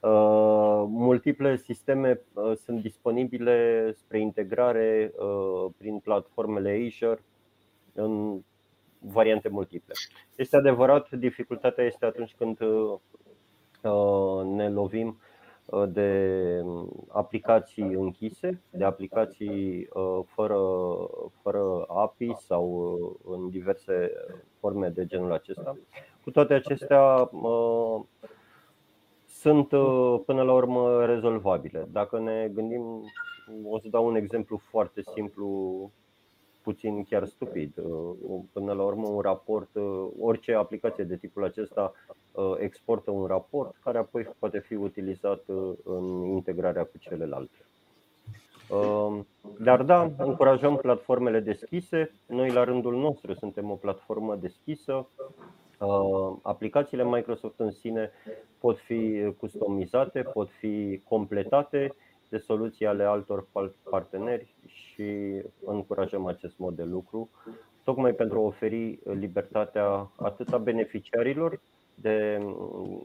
[0.00, 7.22] Uh, multiple sisteme uh, sunt disponibile spre integrare uh, prin platformele Azure
[7.92, 8.40] în
[8.98, 9.94] variante multiple.
[10.36, 12.58] Este adevărat, dificultatea este atunci când
[14.44, 15.18] ne lovim
[15.88, 16.62] de
[17.08, 19.88] aplicații închise, de aplicații
[20.24, 20.58] fără,
[21.42, 24.10] fără API sau în diverse
[24.58, 25.76] forme de genul acesta.
[26.24, 27.30] Cu toate acestea,
[29.26, 29.68] sunt
[30.24, 31.88] până la urmă rezolvabile.
[31.92, 33.04] Dacă ne gândim,
[33.64, 35.90] o să dau un exemplu foarte simplu,
[36.62, 37.74] puțin chiar stupid.
[38.52, 39.70] Până la urmă, un raport,
[40.20, 41.92] orice aplicație de tipul acesta
[42.58, 45.44] exportă un raport care apoi poate fi utilizat
[45.84, 47.66] în integrarea cu celelalte.
[48.72, 49.26] Ehm,
[49.58, 52.10] dar da, încurajăm platformele deschise.
[52.26, 55.08] Noi, la rândul nostru, suntem o platformă deschisă.
[55.80, 58.10] Ehm, aplicațiile Microsoft în sine
[58.58, 61.94] pot fi customizate, pot fi completate
[62.28, 63.46] de soluții ale altor
[63.90, 67.30] parteneri și încurajăm acest mod de lucru,
[67.84, 71.60] tocmai pentru a oferi libertatea atât a beneficiarilor,
[72.02, 72.42] de,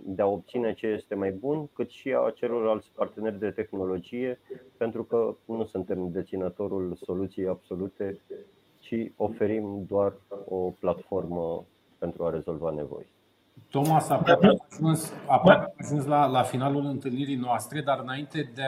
[0.03, 4.39] de a obține ce este mai bun, cât și a celorlalți parteneri de tehnologie,
[4.77, 8.19] pentru că nu suntem deținătorul soluției absolute,
[8.79, 10.13] ci oferim doar
[10.47, 11.65] o platformă
[11.97, 13.05] pentru a rezolva nevoi.
[13.69, 18.61] Thomas, aproape am ajuns, aproape am ajuns la, la finalul întâlnirii noastre, dar înainte de,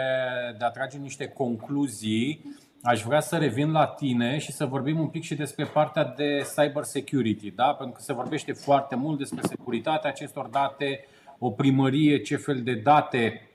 [0.58, 2.42] de a trage niște concluzii,
[2.82, 6.48] Aș vrea să revin la tine și să vorbim un pic și despre partea de
[6.56, 7.74] cyber security, da?
[7.74, 11.06] pentru că se vorbește foarte mult despre securitatea acestor date,
[11.40, 13.50] o primărie, ce fel de date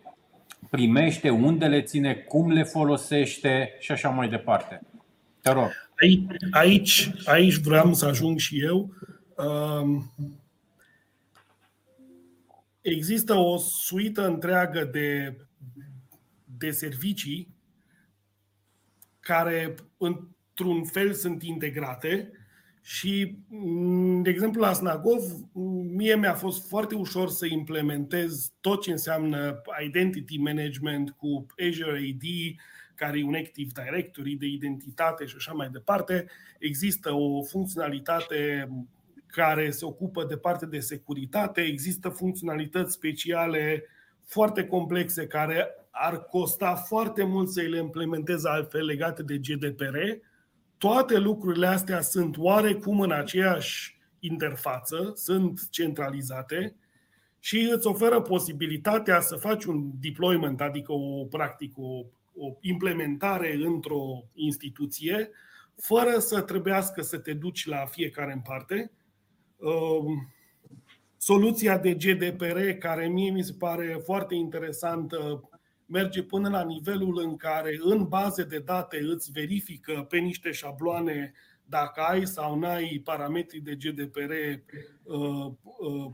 [0.71, 4.81] primește, unde le ține, cum le folosește și așa mai departe.
[5.41, 5.71] Te rog.
[6.01, 8.95] Aici, aici, aici vreau să ajung și eu.
[9.37, 10.13] Um,
[12.81, 15.37] există o suită întreagă de
[16.59, 17.54] de servicii
[19.25, 22.31] care într-un fel sunt integrate
[22.81, 25.23] și, mm, de exemplu, la Snagov,
[25.95, 32.25] mie mi-a fost foarte ușor să implementez tot ce înseamnă identity management cu Azure AD,
[32.95, 36.27] care e un Active Directory de identitate și așa mai departe.
[36.59, 38.69] Există o funcționalitate
[39.27, 43.85] care se ocupă de parte de securitate, există funcționalități speciale
[44.25, 49.97] foarte complexe care ar costa foarte mult să le implementeze altfel legate de GDPR.
[50.79, 56.77] Toate lucrurile astea sunt oarecum în aceeași interfață, sunt centralizate
[57.39, 62.05] și îți oferă posibilitatea să faci un deployment, adică o practic o,
[62.37, 65.31] o implementare într-o instituție,
[65.77, 68.91] fără să trebuiască să te duci la fiecare în parte.
[69.57, 70.35] Um,
[71.17, 75.49] soluția de GDPR, care mie mi se pare foarte interesantă,
[75.87, 81.33] merge până la nivelul în care în baze de date îți verifică pe niște șabloane
[81.65, 84.31] dacă ai sau nu ai parametri de GDPR
[85.03, 86.11] uh, uh,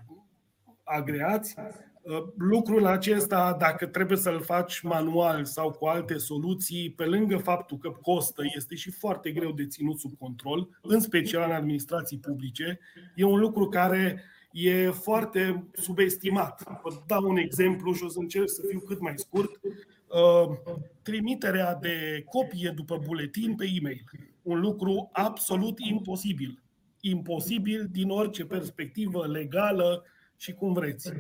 [0.85, 1.55] agreați.
[2.03, 7.79] Uh, lucrul acesta, dacă trebuie să-l faci manual sau cu alte soluții, pe lângă faptul
[7.79, 12.79] că costă, este și foarte greu de ținut sub control, în special în administrații publice,
[13.14, 16.81] e un lucru care e foarte subestimat.
[16.83, 19.51] Vă dau un exemplu și o să încerc să fiu cât mai scurt.
[19.63, 20.57] Uh,
[21.03, 24.05] trimiterea de copie după buletin pe e-mail.
[24.43, 26.63] Un lucru absolut imposibil.
[27.01, 30.05] Imposibil din orice perspectivă legală
[30.37, 31.13] și cum vreți.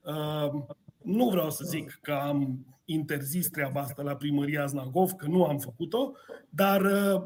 [0.00, 0.62] Uh,
[1.02, 5.58] nu vreau să zic că am interzis treaba asta la primăria Znagov, că nu am
[5.58, 6.12] făcut-o,
[6.50, 7.22] dar uh,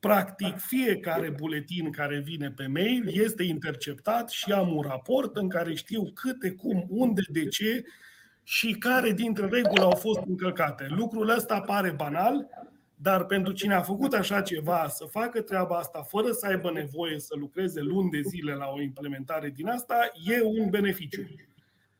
[0.00, 5.74] practic fiecare buletin care vine pe mail este interceptat și am un raport în care
[5.74, 7.84] știu câte, cum, unde, de ce
[8.42, 10.86] și care dintre reguli au fost încălcate.
[10.88, 12.48] Lucrul ăsta pare banal,
[12.94, 17.18] dar pentru cine a făcut așa ceva, să facă treaba asta fără să aibă nevoie
[17.18, 21.26] să lucreze luni de zile la o implementare din asta, e un beneficiu.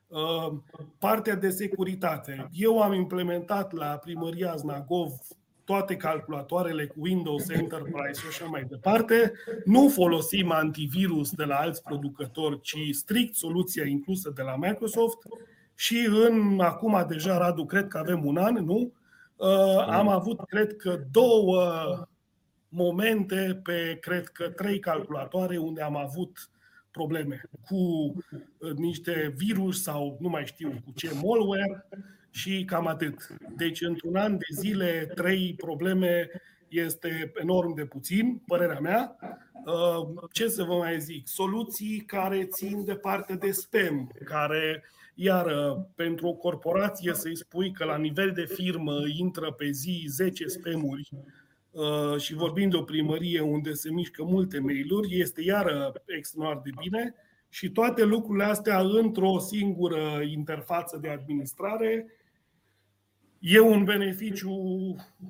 [0.06, 0.58] Uh,
[0.98, 2.48] partea de securitate.
[2.52, 5.12] Eu am implementat la primăria Znagov
[5.68, 9.32] toate calculatoarele cu Windows Enterprise și așa mai departe.
[9.64, 15.18] Nu folosim antivirus de la alți producători, ci strict soluția inclusă de la Microsoft.
[15.74, 18.92] Și în acum deja, Radu, cred că avem un an, nu?
[19.36, 21.62] Uh, am avut, cred că, două
[22.68, 26.50] momente pe, cred că, trei calculatoare unde am avut
[26.90, 31.88] probleme cu uh, niște virus sau nu mai știu cu ce malware
[32.30, 33.28] și cam atât.
[33.56, 36.30] Deci, într-un an de zile, trei probleme
[36.68, 39.16] este enorm de puțin, părerea mea.
[39.66, 41.28] Uh, ce să vă mai zic?
[41.28, 45.46] Soluții care țin de parte de spam, care, iar
[45.94, 51.08] pentru o corporație să-i spui că la nivel de firmă intră pe zi 10 spamuri
[51.70, 56.70] uh, și vorbim de o primărie unde se mișcă multe mail-uri, este iară extraordinar de
[56.80, 57.14] bine
[57.48, 62.06] și toate lucrurile astea într-o singură interfață de administrare
[63.38, 64.52] e un beneficiu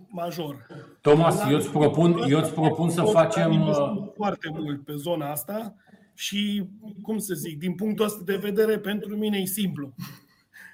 [0.09, 0.67] major.
[1.01, 3.69] Thomas, eu îți propun, eu îți propun să facem...
[3.69, 5.75] Uh, foarte mult pe zona asta
[6.15, 6.69] și,
[7.03, 9.95] cum să zic, din punctul ăsta de vedere, pentru mine e simplu.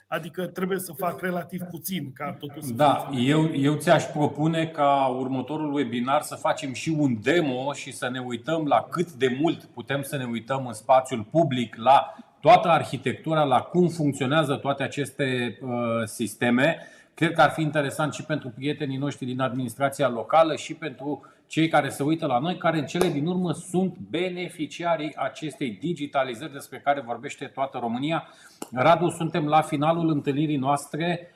[0.08, 5.16] Adică trebuie să fac relativ puțin ca totul să Da, eu, eu ți-aș propune ca
[5.18, 9.64] următorul webinar să facem și un demo și să ne uităm la cât de mult
[9.64, 15.58] putem să ne uităm în spațiul public, la toată arhitectura, la cum funcționează toate aceste
[15.62, 15.70] uh,
[16.04, 16.78] sisteme
[17.14, 21.68] Cred că ar fi interesant și pentru prietenii noștri din administrația locală și pentru cei
[21.68, 26.78] care se uită la noi, care în cele din urmă sunt beneficiarii acestei digitalizări despre
[26.78, 28.28] care vorbește toată România.
[28.72, 31.28] Radu, suntem la finalul întâlnirii noastre.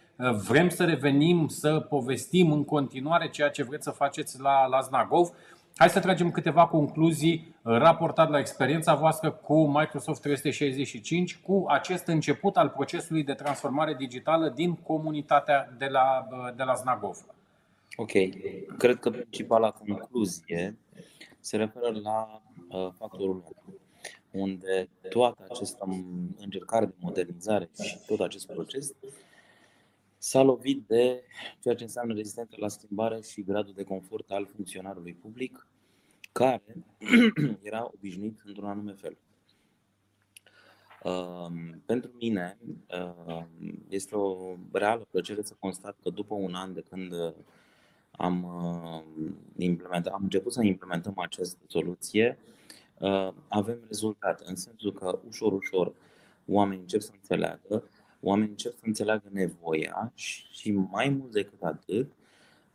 [0.48, 5.28] Vrem să revenim, să povestim în continuare ceea ce vreți să faceți la, la Znagov.
[5.78, 12.56] Hai să tragem câteva concluzii raportat la experiența voastră cu Microsoft 365, cu acest început
[12.56, 17.16] al procesului de transformare digitală din comunitatea de la, de la Znagov.
[17.96, 18.10] Ok.
[18.78, 20.76] Cred că principala concluzie
[21.40, 23.44] se referă la uh, factorul
[24.30, 25.86] unde toată această
[26.38, 28.92] încercare de modernizare și tot acest proces
[30.18, 31.22] s-a lovit de
[31.62, 35.66] ceea ce înseamnă rezistență la schimbare și gradul de confort al funcționarului public,
[36.32, 36.84] care
[37.62, 39.16] era obișnuit într-un anume fel.
[41.02, 42.58] Um, pentru mine
[43.26, 43.48] um,
[43.88, 47.12] este o reală plăcere să constat că după un an de când
[48.10, 49.24] am, uh,
[49.56, 52.38] implementat, am început să implementăm această soluție,
[52.98, 55.92] uh, avem rezultate, în sensul că ușor, ușor
[56.46, 57.84] oamenii încep să înțeleagă
[58.20, 62.12] oamenii încep să înțeleagă nevoia și mai mult decât atât,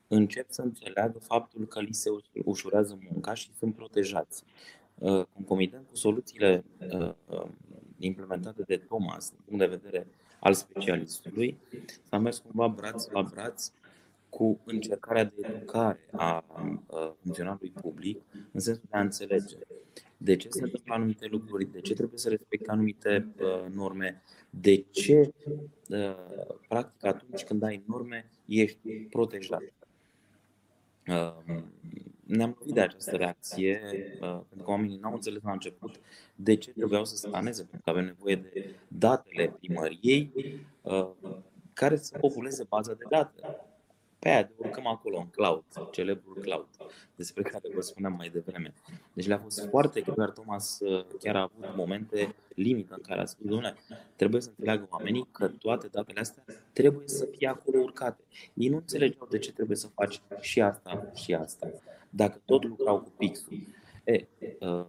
[0.07, 2.09] încep să înțeleagă faptul că li se
[2.45, 4.43] ușurează munca și sunt protejați.
[4.97, 7.45] Uh, concomitent cu soluțiile uh, uh,
[7.97, 10.07] implementate de Thomas, din punct de vedere
[10.39, 11.57] al specialistului,
[12.09, 13.71] s-a mers cumva braț la braț
[14.33, 16.43] cu încercarea de educare a
[17.21, 18.21] funcționarului public
[18.51, 19.57] în sensul de a înțelege
[20.17, 23.27] de ce se întâmplă anumite lucruri, de ce trebuie să respecte anumite
[23.73, 25.33] norme, de ce,
[26.67, 29.63] practic, atunci când ai norme, ești protejat.
[32.23, 33.81] Ne-am lovit de această reacție,
[34.19, 35.99] pentru că oamenii n-au înțeles la început
[36.35, 40.31] de ce trebuiau să scaneze, pentru că avem nevoie de datele primăriei
[41.73, 43.41] care să populeze baza de date.
[44.23, 46.67] Pe aia de urcăm acolo, în cloud, celebrul cloud,
[47.15, 48.73] despre care vă spuneam mai devreme.
[49.13, 50.79] Deci le-a fost foarte clar, Thomas
[51.19, 53.75] chiar a avut momente limită în care a spus, domnule,
[54.15, 56.43] trebuie să înțeleagă oamenii că toate datele astea
[56.73, 58.23] trebuie să fie acolo urcate.
[58.53, 61.67] Ei nu înțelegeau de ce trebuie să faci și asta și asta.
[62.09, 63.57] Dacă tot lucrau cu pixul.
[64.03, 64.25] E,
[64.59, 64.85] uh,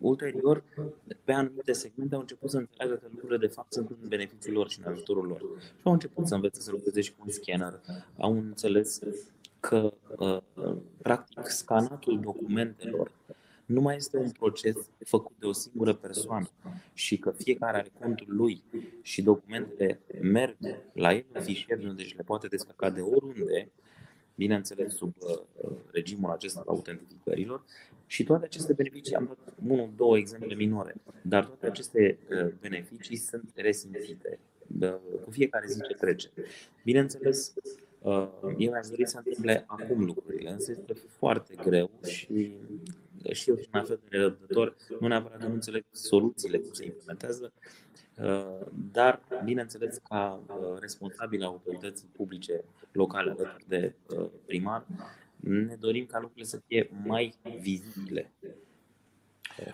[0.00, 0.62] ulterior,
[1.24, 4.70] pe anumite segmente au început să înțeleagă că lucrurile de fapt sunt în beneficiul lor
[4.70, 5.40] și în ajutorul lor.
[5.60, 7.80] Și au început să învețe să lucreze și cu un scanner.
[8.18, 8.98] Au înțeles
[9.60, 10.38] că, uh,
[11.02, 13.10] practic, scanatul documentelor
[13.66, 16.50] nu mai este un proces făcut de o singură persoană
[16.94, 18.62] și că fiecare are contul lui
[19.02, 20.56] și documentele merg
[20.92, 23.70] la el în fișier unde și le poate descărca de oriunde,
[24.34, 27.64] bineînțeles sub uh, regimul acesta al autentificărilor
[28.12, 33.16] și toate aceste beneficii, am dat unul, două exemple minore, dar toate aceste uh, beneficii
[33.16, 34.38] sunt resimțite
[35.24, 36.30] cu fiecare zi ce trece.
[36.84, 37.54] Bineînțeles,
[37.98, 38.28] uh,
[38.58, 42.54] eu aș dori să întâmple acum lucrurile, însă este foarte greu și
[43.32, 46.84] și eu și mai fel de nerăbdător, nu neapărat că nu înțeleg soluțiile cum se
[46.84, 47.52] implementează,
[48.18, 54.86] uh, dar, bineînțeles, ca uh, responsabil autorității publice locale alături de uh, primar,
[55.42, 58.32] ne dorim ca lucrurile să fie mai vizibile.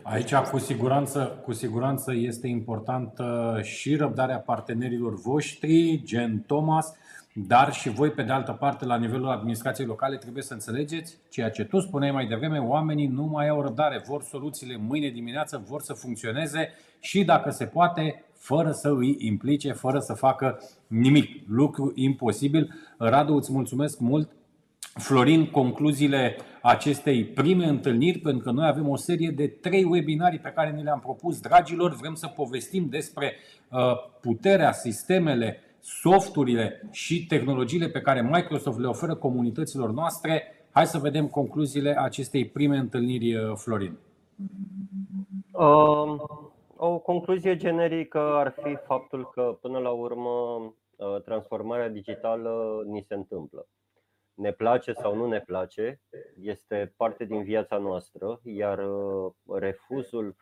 [0.02, 6.94] Aici, cu siguranță, cu siguranță, este importantă și răbdarea partenerilor voștri, gen Thomas,
[7.34, 11.50] dar și voi, pe de altă parte, la nivelul administrației locale, trebuie să înțelegeți ceea
[11.50, 15.80] ce tu spuneai mai devreme, oamenii nu mai au răbdare, vor soluțiile mâine dimineață, vor
[15.80, 16.68] să funcționeze
[17.00, 21.48] și, dacă se poate, fără să îi implice, fără să facă nimic.
[21.48, 22.74] Lucru imposibil.
[22.98, 24.30] Radu, îți mulțumesc mult.
[24.98, 30.52] Florin, concluziile acestei prime întâlniri, pentru că noi avem o serie de trei webinarii pe
[30.54, 31.94] care ni le-am propus, dragilor.
[31.94, 33.32] Vrem să povestim despre
[33.70, 33.78] uh,
[34.20, 40.42] puterea, sistemele, softurile și tehnologiile pe care Microsoft le oferă comunităților noastre.
[40.70, 43.98] Hai să vedem concluziile acestei prime întâlniri, uh, Florin.
[45.52, 46.22] Um,
[46.76, 50.28] o concluzie generică ar fi faptul că, până la urmă,
[50.96, 53.66] uh, transformarea digitală ni se întâmplă.
[54.38, 56.00] Ne place sau nu ne place,
[56.40, 60.36] este parte din viața noastră, iar uh, refuzul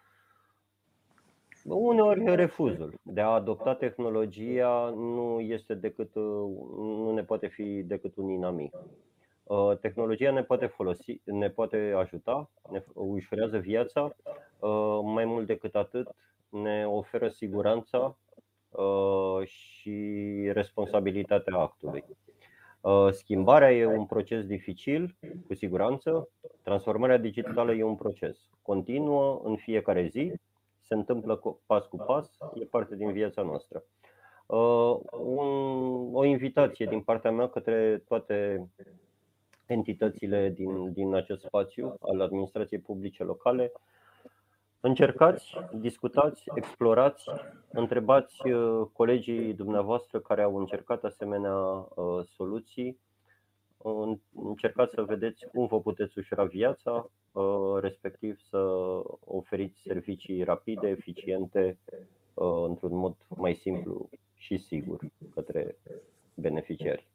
[1.65, 8.29] Uneori refuzul de a adopta tehnologia nu este decât, nu ne poate fi decât un
[8.29, 8.75] inamic.
[9.43, 14.17] Uh, tehnologia ne poate folosi, ne poate ajuta, ne ușurează viața,
[14.59, 16.15] uh, mai mult decât atât
[16.49, 18.19] ne oferă siguranța
[18.71, 22.05] uh, și responsabilitatea actului.
[23.11, 26.29] Schimbarea e un proces dificil, cu siguranță.
[26.63, 28.39] Transformarea digitală e un proces.
[28.63, 30.33] Continuă în fiecare zi,
[30.83, 33.85] se întâmplă pas cu pas, e parte din viața noastră.
[34.47, 38.69] Uh, un, o invitație din partea mea către toate
[39.67, 43.73] entitățile din, din acest spațiu al administrației publice locale.
[44.87, 45.45] Încercați,
[45.75, 47.25] discutați, explorați,
[47.73, 52.99] întrebați uh, colegii dumneavoastră care au încercat asemenea uh, soluții
[54.35, 58.59] încercați să vedeți cum vă puteți ușura viața, uh, respectiv să
[59.25, 61.79] oferiți servicii rapide, eficiente,
[62.35, 64.99] uh, într-un mod mai simplu și sigur
[65.35, 65.77] către
[66.35, 67.07] beneficiari.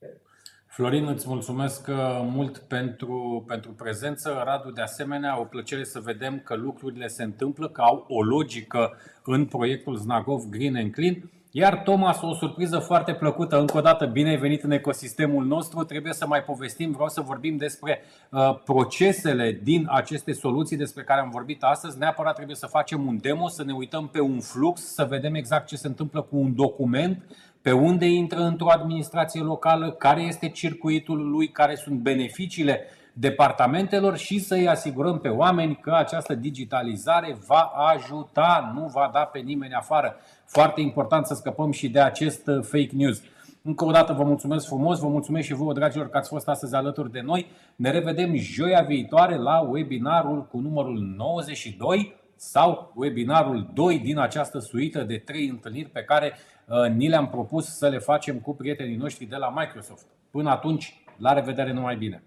[0.73, 4.41] Florin, îți mulțumesc uh, mult pentru, pentru prezență.
[4.45, 8.98] Radu, de asemenea, o plăcere să vedem că lucrurile se întâmplă, că au o logică
[9.23, 11.31] în proiectul Znagov Green and Clean.
[11.53, 15.84] Iar Thomas, o surpriză foarte plăcută, încă o dată, bine ai venit în ecosistemul nostru,
[15.84, 21.22] trebuie să mai povestim, vreau să vorbim despre uh, procesele din aceste soluții despre care
[21.22, 21.98] am vorbit astăzi.
[21.98, 25.68] Neapărat trebuie să facem un demo, să ne uităm pe un flux, să vedem exact
[25.68, 27.23] ce se întâmplă cu un document,
[27.61, 34.39] pe unde intră într-o administrație locală, care este circuitul lui, care sunt beneficiile departamentelor și
[34.39, 40.15] să-i asigurăm pe oameni că această digitalizare va ajuta, nu va da pe nimeni afară.
[40.45, 43.21] Foarte important să scăpăm și de acest uh, fake news.
[43.63, 46.75] Încă o dată vă mulțumesc frumos, vă mulțumesc și vouă, dragilor, că ați fost astăzi
[46.75, 47.51] alături de noi.
[47.75, 55.03] Ne revedem joia viitoare la webinarul cu numărul 92 sau webinarul 2 din această suită
[55.03, 56.51] de 3 întâlniri pe care uh,
[56.91, 60.06] ni le-am propus să le facem cu prietenii noștri de la Microsoft.
[60.30, 62.23] Până atunci, la revedere, numai bine!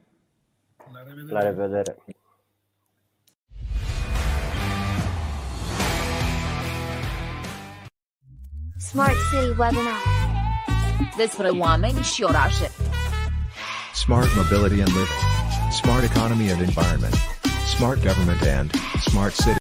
[0.93, 1.33] La revedere!
[1.33, 1.97] La revedere!
[8.79, 10.01] Smart City Webinar
[11.17, 12.71] Despre oameni și orașe
[13.95, 15.23] Smart mobility and living.
[15.71, 17.15] Smart economy and environment.
[17.77, 19.53] Smart government and smart city.